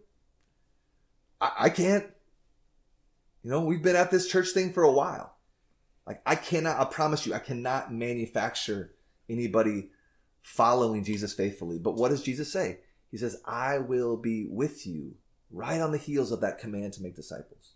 I, 1.41 1.53
I 1.59 1.71
can't. 1.71 2.07
You 3.43 3.51
know, 3.51 3.65
we've 3.65 3.83
been 3.83 3.97
at 3.97 4.11
this 4.11 4.29
church 4.29 4.49
thing 4.51 4.73
for 4.73 4.83
a 4.83 4.93
while. 4.93 5.37
Like, 6.07 6.23
I 6.25 6.37
cannot, 6.37 6.79
I 6.79 6.85
promise 6.85 7.27
you, 7.27 7.35
I 7.35 7.41
cannot 7.41 7.93
manufacture 7.93 8.95
anybody 9.29 9.91
following 10.43 11.03
Jesus 11.03 11.35
faithfully. 11.35 11.79
But 11.79 11.97
what 11.97 12.11
does 12.11 12.23
Jesus 12.23 12.53
say? 12.53 12.79
He 13.11 13.17
says, 13.17 13.41
I 13.45 13.79
will 13.79 14.17
be 14.17 14.47
with 14.49 14.87
you 14.87 15.15
right 15.51 15.81
on 15.81 15.93
the 15.93 15.99
heels 15.99 16.31
of 16.31 16.41
that 16.41 16.59
command 16.59 16.93
to 16.95 17.03
make 17.03 17.17
disciples. 17.17 17.75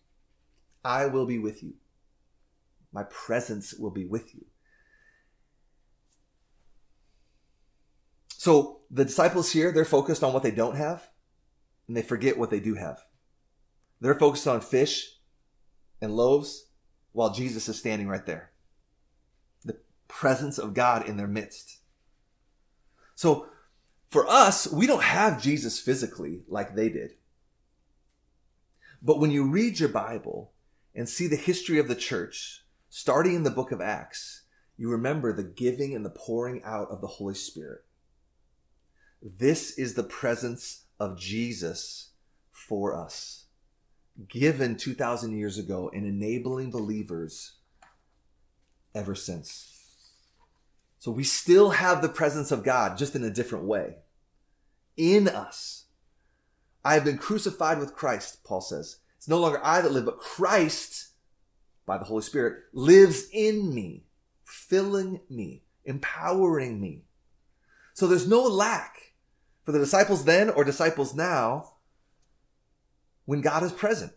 I 0.84 1.06
will 1.06 1.26
be 1.26 1.38
with 1.38 1.62
you. 1.62 1.74
My 2.92 3.04
presence 3.04 3.74
will 3.74 3.90
be 3.90 4.06
with 4.06 4.34
you. 4.34 4.44
So 8.40 8.80
the 8.90 9.04
disciples 9.04 9.52
here, 9.52 9.70
they're 9.70 9.84
focused 9.84 10.24
on 10.24 10.32
what 10.32 10.42
they 10.42 10.50
don't 10.50 10.76
have 10.76 11.10
and 11.86 11.94
they 11.94 12.00
forget 12.00 12.38
what 12.38 12.48
they 12.48 12.58
do 12.58 12.74
have. 12.74 13.04
They're 14.00 14.18
focused 14.18 14.48
on 14.48 14.62
fish 14.62 15.18
and 16.00 16.16
loaves 16.16 16.64
while 17.12 17.34
Jesus 17.34 17.68
is 17.68 17.78
standing 17.78 18.08
right 18.08 18.24
there. 18.24 18.52
The 19.66 19.76
presence 20.08 20.56
of 20.56 20.72
God 20.72 21.06
in 21.06 21.18
their 21.18 21.26
midst. 21.26 21.80
So 23.14 23.48
for 24.08 24.26
us, 24.26 24.66
we 24.66 24.86
don't 24.86 25.02
have 25.02 25.42
Jesus 25.42 25.78
physically 25.78 26.40
like 26.48 26.74
they 26.74 26.88
did. 26.88 27.16
But 29.02 29.20
when 29.20 29.30
you 29.30 29.50
read 29.50 29.78
your 29.78 29.90
Bible 29.90 30.52
and 30.94 31.06
see 31.06 31.26
the 31.26 31.36
history 31.36 31.78
of 31.78 31.88
the 31.88 31.94
church, 31.94 32.64
starting 32.88 33.34
in 33.34 33.42
the 33.42 33.50
book 33.50 33.70
of 33.70 33.82
Acts, 33.82 34.44
you 34.78 34.88
remember 34.88 35.30
the 35.30 35.42
giving 35.42 35.94
and 35.94 36.06
the 36.06 36.08
pouring 36.08 36.62
out 36.64 36.88
of 36.90 37.02
the 37.02 37.06
Holy 37.06 37.34
Spirit. 37.34 37.84
This 39.22 39.78
is 39.78 39.94
the 39.94 40.02
presence 40.02 40.84
of 40.98 41.18
Jesus 41.18 42.10
for 42.50 42.94
us, 42.96 43.44
given 44.28 44.76
2,000 44.76 45.36
years 45.36 45.58
ago 45.58 45.90
and 45.92 46.06
enabling 46.06 46.70
believers 46.70 47.56
ever 48.94 49.14
since. 49.14 49.76
So 50.98 51.10
we 51.10 51.24
still 51.24 51.70
have 51.70 52.00
the 52.00 52.08
presence 52.08 52.50
of 52.50 52.64
God, 52.64 52.96
just 52.96 53.14
in 53.14 53.24
a 53.24 53.30
different 53.30 53.64
way. 53.64 53.96
In 54.96 55.28
us. 55.28 55.84
I 56.82 56.94
have 56.94 57.04
been 57.04 57.18
crucified 57.18 57.78
with 57.78 57.94
Christ, 57.94 58.42
Paul 58.42 58.62
says. 58.62 58.96
It's 59.18 59.28
no 59.28 59.38
longer 59.38 59.60
I 59.62 59.82
that 59.82 59.92
live, 59.92 60.06
but 60.06 60.18
Christ, 60.18 61.08
by 61.84 61.98
the 61.98 62.04
Holy 62.04 62.22
Spirit, 62.22 62.64
lives 62.72 63.28
in 63.32 63.74
me, 63.74 64.04
filling 64.44 65.20
me, 65.28 65.64
empowering 65.84 66.80
me. 66.80 67.04
So 67.92 68.06
there's 68.06 68.26
no 68.26 68.42
lack 68.42 69.09
for 69.70 69.78
the 69.78 69.84
disciples 69.84 70.24
then 70.24 70.50
or 70.50 70.64
disciples 70.64 71.14
now 71.14 71.74
when 73.24 73.40
God 73.40 73.62
is 73.62 73.70
present. 73.70 74.10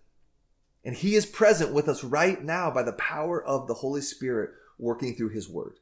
And 0.84 0.96
He 0.96 1.13
is 1.13 1.28
present 1.28 1.72
with 1.72 1.88
us 1.88 2.04
right 2.04 2.44
now 2.44 2.72
by 2.72 2.82
the 2.82 2.94
power 2.94 3.39
of 3.44 3.68
the 3.68 3.76
Holy 3.76 4.02
Spirit 4.02 4.50
working 4.80 5.13
through 5.13 5.30
His 5.30 5.48
Word. 5.48 5.78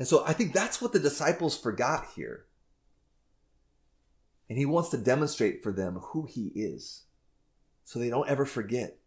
And 0.00 0.08
so 0.08 0.24
I 0.26 0.32
think 0.32 0.52
that's 0.52 0.82
what 0.82 0.92
the 0.92 0.98
disciples 0.98 1.56
forgot 1.56 2.08
here. 2.16 2.46
And 4.48 4.58
He 4.58 4.66
wants 4.66 4.88
to 4.88 4.98
demonstrate 4.98 5.62
for 5.62 5.70
them 5.70 6.00
who 6.06 6.26
He 6.26 6.50
is 6.56 7.04
so 7.84 8.00
they 8.00 8.10
don't 8.10 8.28
ever 8.28 8.44
forget 8.44 8.98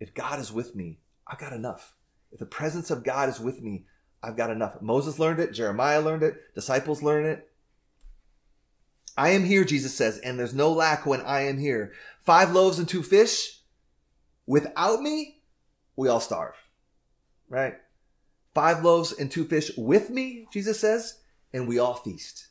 if 0.00 0.14
God 0.14 0.38
is 0.38 0.50
with 0.50 0.74
me, 0.74 1.00
I've 1.26 1.38
got 1.38 1.52
enough. 1.52 1.94
If 2.32 2.38
the 2.38 2.46
presence 2.46 2.90
of 2.90 3.04
God 3.04 3.28
is 3.28 3.38
with 3.38 3.60
me, 3.60 3.84
I've 4.22 4.38
got 4.38 4.48
enough. 4.48 4.80
Moses 4.80 5.18
learned 5.18 5.40
it, 5.40 5.52
Jeremiah 5.52 6.00
learned 6.00 6.22
it, 6.22 6.54
disciples 6.54 7.02
learned 7.02 7.26
it. 7.26 7.50
I 9.16 9.30
am 9.30 9.44
here, 9.44 9.64
Jesus 9.64 9.94
says, 9.94 10.18
and 10.18 10.38
there's 10.38 10.54
no 10.54 10.72
lack 10.72 11.06
when 11.06 11.22
I 11.22 11.42
am 11.42 11.58
here. 11.58 11.92
Five 12.24 12.52
loaves 12.52 12.78
and 12.78 12.88
two 12.88 13.02
fish. 13.02 13.60
Without 14.46 15.00
me, 15.00 15.40
we 15.96 16.08
all 16.08 16.20
starve. 16.20 16.54
Right? 17.48 17.74
Five 18.54 18.84
loaves 18.84 19.12
and 19.12 19.30
two 19.30 19.44
fish 19.44 19.70
with 19.76 20.10
me, 20.10 20.46
Jesus 20.52 20.78
says, 20.80 21.20
and 21.52 21.66
we 21.66 21.78
all 21.78 21.94
feast. 21.94 22.48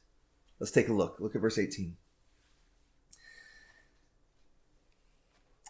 Let's 0.60 0.72
take 0.72 0.90
a 0.90 0.94
look. 0.94 1.18
Look 1.20 1.36
at 1.36 1.42
verse 1.42 1.58
18. 1.58 1.98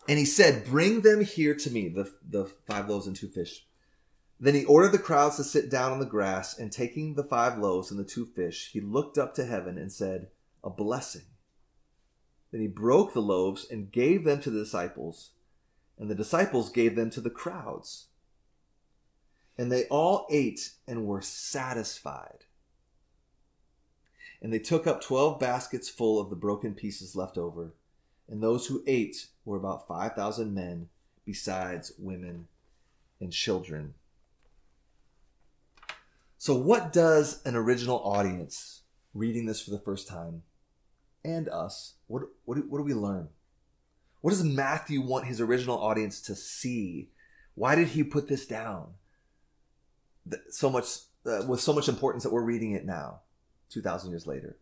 And 0.08 0.20
he 0.20 0.26
said, 0.26 0.66
Bring 0.66 1.02
them 1.02 1.24
here 1.24 1.56
to 1.56 1.72
me, 1.72 1.90
the, 1.90 2.12
the 2.28 2.46
five 2.68 2.88
loaves 2.88 3.08
and 3.08 3.16
two 3.16 3.28
fish. 3.28 3.66
Then 4.40 4.54
he 4.54 4.66
ordered 4.66 4.92
the 4.92 5.00
crowds 5.00 5.38
to 5.38 5.44
sit 5.44 5.72
down 5.72 5.92
on 5.92 6.00
the 6.00 6.06
grass, 6.06 6.58
and 6.58 6.72
taking 6.72 7.16
the 7.16 7.24
five 7.24 7.58
loaves 7.58 7.90
and 7.90 8.00
the 8.00 8.04
two 8.04 8.26
fish, 8.26 8.70
he 8.72 8.82
looked 8.82 9.18
up 9.18 9.34
to 9.36 9.46
heaven 9.46 9.78
and 9.78 9.92
said, 9.92 10.28
a 10.66 10.70
blessing. 10.70 11.22
Then 12.52 12.62
he 12.62 12.68
broke 12.68 13.14
the 13.14 13.22
loaves 13.22 13.66
and 13.70 13.92
gave 13.92 14.24
them 14.24 14.42
to 14.42 14.50
the 14.50 14.60
disciples, 14.60 15.32
and 15.98 16.10
the 16.10 16.16
disciples 16.16 16.70
gave 16.70 16.96
them 16.96 17.10
to 17.12 17.22
the 17.22 17.30
crowds. 17.30 18.08
And 19.58 19.72
they 19.72 19.86
all 19.86 20.28
ate 20.30 20.72
and 20.88 21.06
were 21.06 21.22
satisfied. 21.22 22.46
And 24.42 24.52
they 24.52 24.60
took 24.60 24.86
up 24.86 25.02
twelve 25.02 25.40
baskets 25.40 25.88
full 25.88 26.20
of 26.20 26.30
the 26.30 26.36
broken 26.36 26.74
pieces 26.74 27.16
left 27.16 27.38
over. 27.38 27.74
And 28.28 28.42
those 28.42 28.68
who 28.68 28.84
ate 28.88 29.28
were 29.46 29.58
about 29.58 29.88
5,000 29.88 30.54
men, 30.54 30.90
besides 31.26 31.94
women 31.98 32.48
and 33.20 33.32
children. 33.32 33.94
So, 36.38 36.56
what 36.56 36.92
does 36.92 37.42
an 37.46 37.56
original 37.56 38.00
audience 38.00 38.82
reading 39.14 39.46
this 39.46 39.62
for 39.62 39.72
the 39.72 39.80
first 39.80 40.08
time 40.08 40.44
and 41.26 41.50
us, 41.50 41.96
what, 42.08 42.24
what, 42.46 42.58
what 42.68 42.78
do 42.78 42.84
we 42.84 42.94
learn? 42.94 43.30
What 44.22 44.32
does 44.32 44.44
Matthew 44.44 45.02
want 45.02 45.26
his 45.26 45.42
original 45.42 45.78
audience 45.78 46.22
to 46.22 46.36
see? 46.36 47.10
Why 47.56 47.76
did 47.76 47.90
he 47.90 48.04
put 48.04 48.28
this 48.28 48.46
down? 48.46 48.94
So 50.50 50.70
much, 50.70 50.86
uh, 51.26 51.44
with 51.48 51.62
so 51.62 51.74
much 51.74 51.90
importance 51.90 52.24
that 52.24 52.34
we're 52.34 52.42
reading 52.42 52.72
it 52.72 52.86
now, 52.86 53.22
2,000 53.70 54.10
years 54.10 54.26
later. 54.26 54.58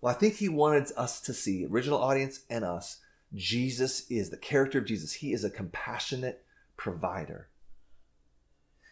Well, 0.00 0.14
I 0.14 0.18
think 0.18 0.34
he 0.34 0.48
wanted 0.48 0.90
us 0.96 1.20
to 1.22 1.32
see, 1.32 1.66
original 1.66 1.98
audience 1.98 2.40
and 2.50 2.64
us, 2.64 2.98
Jesus 3.34 4.10
is 4.10 4.30
the 4.30 4.36
character 4.36 4.78
of 4.78 4.86
Jesus. 4.86 5.14
He 5.14 5.32
is 5.32 5.44
a 5.44 5.50
compassionate 5.50 6.44
provider. 6.76 7.48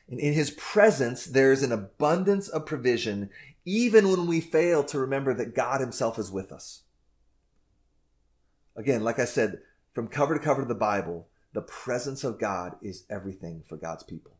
And 0.08 0.18
in 0.18 0.32
his 0.32 0.50
presence, 0.52 1.24
there's 1.24 1.62
an 1.62 1.72
abundance 1.72 2.48
of 2.48 2.66
provision, 2.66 3.30
even 3.64 4.08
when 4.08 4.26
we 4.26 4.40
fail 4.40 4.82
to 4.84 4.98
remember 4.98 5.34
that 5.34 5.54
God 5.54 5.80
himself 5.80 6.18
is 6.18 6.30
with 6.30 6.52
us. 6.52 6.82
Again, 8.76 9.04
like 9.04 9.18
I 9.18 9.24
said, 9.24 9.60
from 9.92 10.08
cover 10.08 10.34
to 10.34 10.40
cover 10.44 10.62
of 10.62 10.68
the 10.68 10.74
Bible, 10.74 11.28
the 11.52 11.62
presence 11.62 12.24
of 12.24 12.40
God 12.40 12.76
is 12.82 13.04
everything 13.10 13.62
for 13.68 13.76
God's 13.76 14.02
people. 14.02 14.32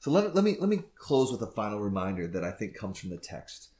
So 0.00 0.10
let, 0.10 0.34
let, 0.34 0.44
me, 0.44 0.56
let 0.58 0.68
me 0.68 0.82
close 0.96 1.30
with 1.30 1.42
a 1.42 1.52
final 1.52 1.80
reminder 1.80 2.26
that 2.28 2.44
I 2.44 2.50
think 2.50 2.74
comes 2.74 2.98
from 2.98 3.10
the 3.10 3.16
text. 3.16 3.70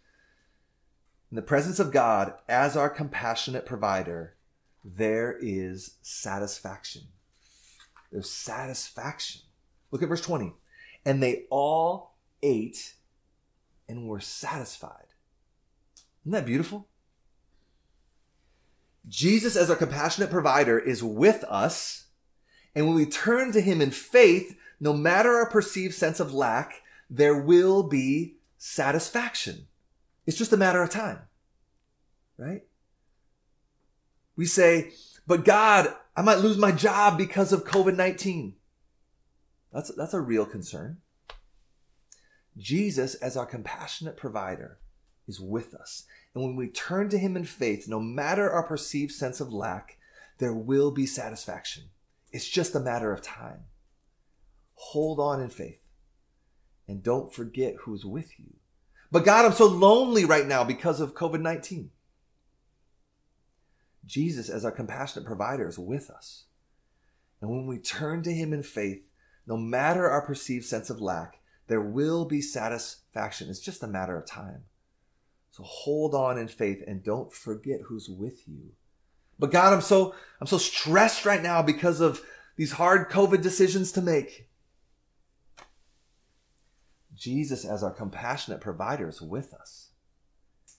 In 1.30 1.36
the 1.36 1.42
presence 1.42 1.78
of 1.78 1.92
God 1.92 2.34
as 2.48 2.76
our 2.76 2.88
compassionate 2.88 3.66
provider, 3.66 4.36
there 4.84 5.36
is 5.40 5.96
satisfaction. 6.02 7.02
There's 8.12 8.30
satisfaction. 8.30 9.42
Look 9.90 10.02
at 10.02 10.08
verse 10.08 10.20
20. 10.20 10.52
And 11.04 11.22
they 11.22 11.44
all 11.50 12.16
ate 12.42 12.94
and 13.88 14.06
were 14.06 14.20
satisfied. 14.20 15.06
Isn't 16.22 16.32
that 16.32 16.46
beautiful? 16.46 16.88
Jesus, 19.06 19.56
as 19.56 19.68
our 19.70 19.76
compassionate 19.76 20.30
provider, 20.30 20.78
is 20.78 21.02
with 21.02 21.44
us. 21.44 22.06
And 22.74 22.86
when 22.86 22.96
we 22.96 23.06
turn 23.06 23.52
to 23.52 23.60
him 23.60 23.80
in 23.80 23.90
faith, 23.90 24.56
no 24.80 24.92
matter 24.92 25.34
our 25.34 25.48
perceived 25.48 25.94
sense 25.94 26.20
of 26.20 26.32
lack, 26.32 26.82
there 27.10 27.38
will 27.38 27.82
be 27.82 28.36
satisfaction. 28.56 29.66
It's 30.26 30.38
just 30.38 30.52
a 30.52 30.56
matter 30.56 30.82
of 30.82 30.90
time, 30.90 31.18
right? 32.38 32.62
We 34.36 34.46
say, 34.46 34.92
but 35.26 35.44
God, 35.44 35.94
I 36.16 36.22
might 36.22 36.38
lose 36.38 36.56
my 36.56 36.72
job 36.72 37.18
because 37.18 37.52
of 37.52 37.64
COVID 37.64 37.96
19. 37.96 38.54
That's, 39.72 39.94
that's 39.94 40.14
a 40.14 40.20
real 40.20 40.46
concern. 40.46 40.98
Jesus, 42.56 43.14
as 43.16 43.36
our 43.36 43.46
compassionate 43.46 44.16
provider, 44.16 44.78
is 45.26 45.40
with 45.40 45.74
us. 45.74 46.04
And 46.34 46.44
when 46.44 46.56
we 46.56 46.68
turn 46.68 47.08
to 47.10 47.18
him 47.18 47.36
in 47.36 47.44
faith, 47.44 47.88
no 47.88 48.00
matter 48.00 48.50
our 48.50 48.62
perceived 48.62 49.12
sense 49.12 49.40
of 49.40 49.52
lack, 49.52 49.98
there 50.38 50.54
will 50.54 50.90
be 50.90 51.06
satisfaction. 51.06 51.84
It's 52.32 52.48
just 52.48 52.74
a 52.74 52.80
matter 52.80 53.12
of 53.12 53.22
time. 53.22 53.64
Hold 54.74 55.20
on 55.20 55.40
in 55.40 55.50
faith 55.50 55.84
and 56.86 57.02
don't 57.02 57.32
forget 57.32 57.76
who's 57.80 58.04
with 58.04 58.38
you. 58.38 58.54
But 59.10 59.24
God, 59.24 59.44
I'm 59.44 59.52
so 59.52 59.66
lonely 59.66 60.24
right 60.24 60.46
now 60.46 60.64
because 60.64 61.00
of 61.00 61.14
COVID 61.14 61.40
19. 61.40 61.90
Jesus, 64.04 64.48
as 64.50 64.64
our 64.64 64.72
compassionate 64.72 65.26
provider, 65.26 65.66
is 65.68 65.78
with 65.78 66.10
us. 66.10 66.44
And 67.40 67.50
when 67.50 67.66
we 67.66 67.78
turn 67.78 68.22
to 68.24 68.32
him 68.32 68.52
in 68.52 68.62
faith, 68.62 69.10
no 69.46 69.56
matter 69.56 70.10
our 70.10 70.22
perceived 70.22 70.64
sense 70.64 70.90
of 70.90 71.00
lack, 71.00 71.40
there 71.66 71.80
will 71.80 72.24
be 72.24 72.40
satisfaction. 72.40 73.48
It's 73.48 73.60
just 73.60 73.82
a 73.82 73.88
matter 73.88 74.16
of 74.18 74.26
time. 74.26 74.64
So 75.50 75.62
hold 75.62 76.14
on 76.14 76.36
in 76.36 76.48
faith 76.48 76.82
and 76.86 77.02
don't 77.02 77.32
forget 77.32 77.80
who's 77.86 78.08
with 78.08 78.46
you. 78.48 78.72
But 79.38 79.52
God, 79.52 79.72
I'm 79.72 79.80
so, 79.80 80.14
I'm 80.40 80.46
so 80.46 80.58
stressed 80.58 81.24
right 81.24 81.42
now 81.42 81.62
because 81.62 82.00
of 82.00 82.22
these 82.56 82.72
hard 82.72 83.10
COVID 83.10 83.42
decisions 83.42 83.92
to 83.92 84.02
make. 84.02 84.48
Jesus, 87.14 87.64
as 87.64 87.82
our 87.82 87.92
compassionate 87.92 88.60
provider, 88.60 89.08
is 89.08 89.22
with 89.22 89.54
us. 89.54 89.90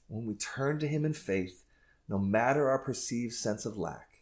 When 0.07 0.25
we 0.25 0.35
turn 0.35 0.79
to 0.79 0.87
him 0.87 1.05
in 1.05 1.13
faith, 1.13 1.63
no 2.07 2.19
matter 2.19 2.69
our 2.69 2.79
perceived 2.79 3.33
sense 3.33 3.65
of 3.65 3.77
lack, 3.77 4.21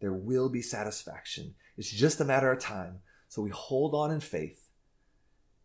there 0.00 0.12
will 0.12 0.48
be 0.48 0.62
satisfaction. 0.62 1.54
It's 1.76 1.90
just 1.90 2.20
a 2.20 2.24
matter 2.24 2.50
of 2.50 2.60
time. 2.60 3.00
So 3.28 3.42
we 3.42 3.50
hold 3.50 3.94
on 3.94 4.10
in 4.10 4.20
faith 4.20 4.63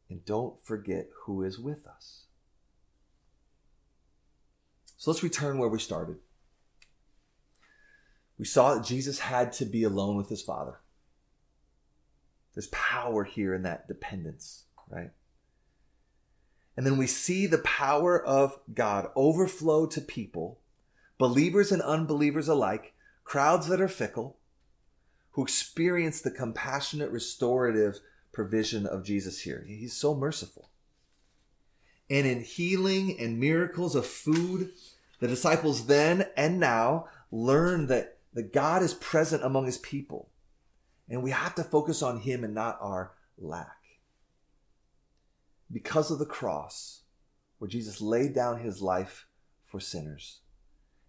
and 0.10 0.26
don't 0.26 0.62
forget 0.64 1.08
who 1.24 1.44
is 1.44 1.60
with 1.60 1.88
us. 1.88 2.26
So 4.98 5.12
let's 5.12 5.24
return 5.24 5.58
where 5.58 5.70
we 5.70 5.80
started. 5.80 6.18
We 8.38 8.46
saw 8.46 8.76
that 8.76 8.86
Jesus 8.86 9.20
had 9.20 9.54
to 9.54 9.66
be 9.66 9.84
alone 9.84 10.18
with 10.18 10.30
his 10.30 10.42
Father. 10.42 10.80
There's 12.54 12.68
power 12.68 13.24
here 13.24 13.54
in 13.54 13.64
that 13.64 13.88
dependence, 13.88 14.64
right? 14.90 15.12
And 16.76 16.86
then 16.86 16.98
we 16.98 17.08
see 17.08 17.46
the 17.46 17.60
power 17.60 18.26
of 18.26 18.60
God 18.74 19.10
overflow 19.16 19.86
to 19.88 20.02
people, 20.02 20.60
believers 21.18 21.72
and 21.72 21.82
unbelievers 21.82 22.48
alike, 22.48 22.94
crowds 23.24 23.68
that 23.68 23.82
are 23.82 23.90
fickle, 23.90 24.38
who 25.32 25.44
experience 25.44 26.22
the 26.22 26.32
compassionate, 26.32 27.12
restorative 27.12 28.00
provision 28.40 28.88
of 28.88 29.04
Jesus 29.04 29.42
here. 29.42 29.66
He's 29.68 29.92
so 29.92 30.16
merciful. 30.16 30.70
And 32.10 32.26
in 32.26 32.40
healing 32.40 33.20
and 33.20 33.38
miracles 33.38 33.96
of 33.96 34.06
food, 34.06 34.72
the 35.20 35.28
disciples 35.28 35.88
then 35.88 36.26
and 36.38 36.58
now 36.58 37.08
learn 37.34 37.88
that, 37.88 38.20
that 38.34 38.54
God 38.54 38.82
is 38.82 38.94
present 38.94 39.44
among 39.44 39.66
his 39.66 39.78
people. 39.80 40.30
And 41.10 41.22
we 41.22 41.32
have 41.32 41.54
to 41.56 41.66
focus 41.66 42.02
on 42.02 42.22
him 42.22 42.46
and 42.46 42.54
not 42.54 42.78
our 42.80 43.12
lack. 43.38 43.76
Because 45.70 46.10
of 46.10 46.18
the 46.18 46.26
cross, 46.26 47.02
where 47.58 47.68
Jesus 47.68 48.00
laid 48.00 48.34
down 48.34 48.62
his 48.62 48.82
life 48.82 49.28
for 49.66 49.82
sinners, 49.82 50.40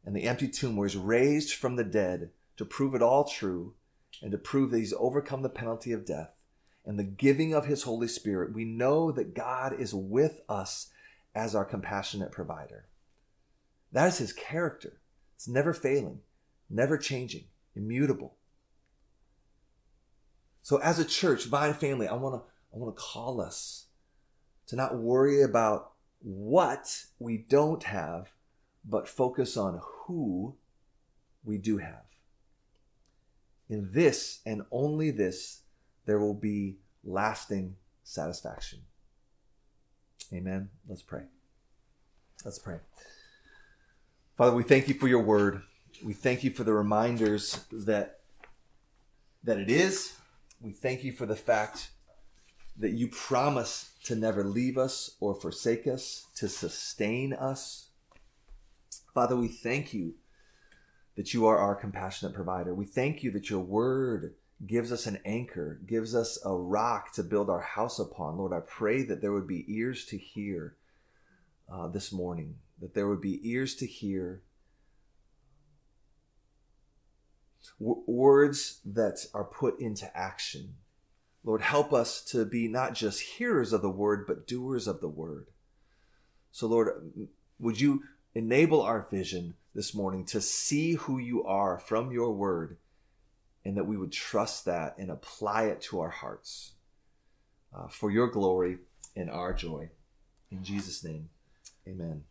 and 0.04 0.16
the 0.16 0.24
empty 0.24 0.48
tomb 0.48 0.74
where 0.74 0.88
he's 0.88 0.96
raised 0.96 1.54
from 1.54 1.76
the 1.76 1.84
dead 1.84 2.30
to 2.56 2.64
prove 2.64 2.96
it 2.96 3.02
all 3.02 3.22
true, 3.22 3.74
and 4.20 4.32
to 4.32 4.36
prove 4.36 4.72
that 4.72 4.78
he's 4.78 4.92
overcome 4.98 5.42
the 5.42 5.48
penalty 5.48 5.92
of 5.92 6.04
death 6.04 6.34
and 6.90 6.98
the 6.98 7.04
giving 7.04 7.54
of 7.54 7.66
his 7.66 7.84
Holy 7.84 8.08
Spirit, 8.08 8.52
we 8.52 8.64
know 8.64 9.12
that 9.12 9.32
God 9.32 9.78
is 9.78 9.94
with 9.94 10.40
us 10.48 10.90
as 11.36 11.54
our 11.54 11.64
compassionate 11.64 12.32
provider. 12.32 12.88
That 13.92 14.08
is 14.08 14.18
his 14.18 14.32
character. 14.32 15.00
It's 15.36 15.46
never 15.46 15.72
failing, 15.72 16.18
never 16.68 16.98
changing, 16.98 17.44
immutable. 17.76 18.34
So 20.62 20.78
as 20.78 20.98
a 20.98 21.04
church, 21.04 21.44
Vine 21.44 21.74
family, 21.74 22.08
I 22.08 22.14
want 22.14 22.34
to 22.34 22.50
I 22.74 22.76
want 22.76 22.96
to 22.96 23.00
call 23.00 23.40
us 23.40 23.86
to 24.66 24.74
not 24.74 24.98
worry 24.98 25.42
about 25.42 25.92
what 26.18 27.04
we 27.20 27.36
don't 27.38 27.84
have, 27.84 28.32
but 28.84 29.08
focus 29.08 29.56
on 29.56 29.80
who 29.80 30.56
we 31.44 31.56
do 31.56 31.78
have. 31.78 32.02
In 33.68 33.90
this 33.92 34.40
and 34.44 34.62
only 34.72 35.12
this, 35.12 35.60
there 36.06 36.18
will 36.18 36.34
be 36.34 36.78
lasting 37.04 37.76
satisfaction. 38.04 38.80
Amen. 40.32 40.70
Let's 40.88 41.02
pray. 41.02 41.24
Let's 42.44 42.58
pray. 42.58 42.78
Father, 44.36 44.56
we 44.56 44.62
thank 44.62 44.88
you 44.88 44.94
for 44.94 45.08
your 45.08 45.22
word. 45.22 45.62
We 46.04 46.14
thank 46.14 46.44
you 46.44 46.50
for 46.50 46.64
the 46.64 46.72
reminders 46.72 47.64
that 47.70 48.20
that 49.44 49.58
it 49.58 49.70
is. 49.70 50.14
We 50.60 50.72
thank 50.72 51.04
you 51.04 51.12
for 51.12 51.26
the 51.26 51.36
fact 51.36 51.90
that 52.78 52.92
you 52.92 53.08
promise 53.08 53.92
to 54.04 54.14
never 54.14 54.44
leave 54.44 54.78
us 54.78 55.16
or 55.20 55.34
forsake 55.34 55.86
us, 55.86 56.26
to 56.36 56.48
sustain 56.48 57.32
us. 57.32 57.88
Father, 59.12 59.36
we 59.36 59.48
thank 59.48 59.92
you 59.92 60.14
that 61.16 61.34
you 61.34 61.46
are 61.46 61.58
our 61.58 61.74
compassionate 61.74 62.34
provider. 62.34 62.74
We 62.74 62.86
thank 62.86 63.22
you 63.22 63.30
that 63.32 63.50
your 63.50 63.60
word 63.60 64.34
gives 64.66 64.92
us 64.92 65.06
an 65.06 65.18
anchor, 65.24 65.80
gives 65.86 66.14
us 66.14 66.38
a 66.44 66.54
rock 66.54 67.12
to 67.14 67.22
build 67.22 67.48
our 67.48 67.60
house 67.60 67.98
upon. 67.98 68.36
Lord, 68.36 68.52
I 68.52 68.60
pray 68.60 69.02
that 69.04 69.20
there 69.20 69.32
would 69.32 69.46
be 69.46 69.64
ears 69.68 70.04
to 70.06 70.18
hear 70.18 70.76
uh, 71.72 71.88
this 71.88 72.12
morning, 72.12 72.56
that 72.80 72.94
there 72.94 73.08
would 73.08 73.20
be 73.20 73.40
ears 73.48 73.74
to 73.76 73.86
hear 73.86 74.42
w- 77.80 78.02
words 78.06 78.80
that 78.84 79.26
are 79.34 79.44
put 79.44 79.80
into 79.80 80.14
action, 80.16 80.74
Lord, 81.42 81.62
help 81.62 81.92
us 81.92 82.22
to 82.26 82.44
be 82.44 82.68
not 82.68 82.94
just 82.94 83.20
hearers 83.20 83.72
of 83.72 83.82
the 83.82 83.90
word, 83.90 84.26
but 84.26 84.46
doers 84.46 84.86
of 84.86 85.00
the 85.00 85.08
word. 85.08 85.46
So, 86.52 86.66
Lord, 86.66 87.12
would 87.58 87.80
you 87.80 88.02
enable 88.34 88.82
our 88.82 89.06
vision 89.10 89.54
this 89.74 89.94
morning 89.94 90.24
to 90.26 90.40
see 90.40 90.94
who 90.94 91.18
you 91.18 91.44
are 91.44 91.78
from 91.78 92.12
your 92.12 92.32
word, 92.32 92.76
and 93.64 93.76
that 93.76 93.86
we 93.86 93.96
would 93.96 94.12
trust 94.12 94.64
that 94.64 94.96
and 94.98 95.10
apply 95.10 95.64
it 95.64 95.80
to 95.82 96.00
our 96.00 96.10
hearts 96.10 96.72
uh, 97.76 97.88
for 97.88 98.10
your 98.10 98.28
glory 98.28 98.78
and 99.16 99.30
our 99.30 99.52
joy. 99.52 99.90
In 100.50 100.64
Jesus' 100.64 101.04
name, 101.04 101.28
amen. 101.86 102.24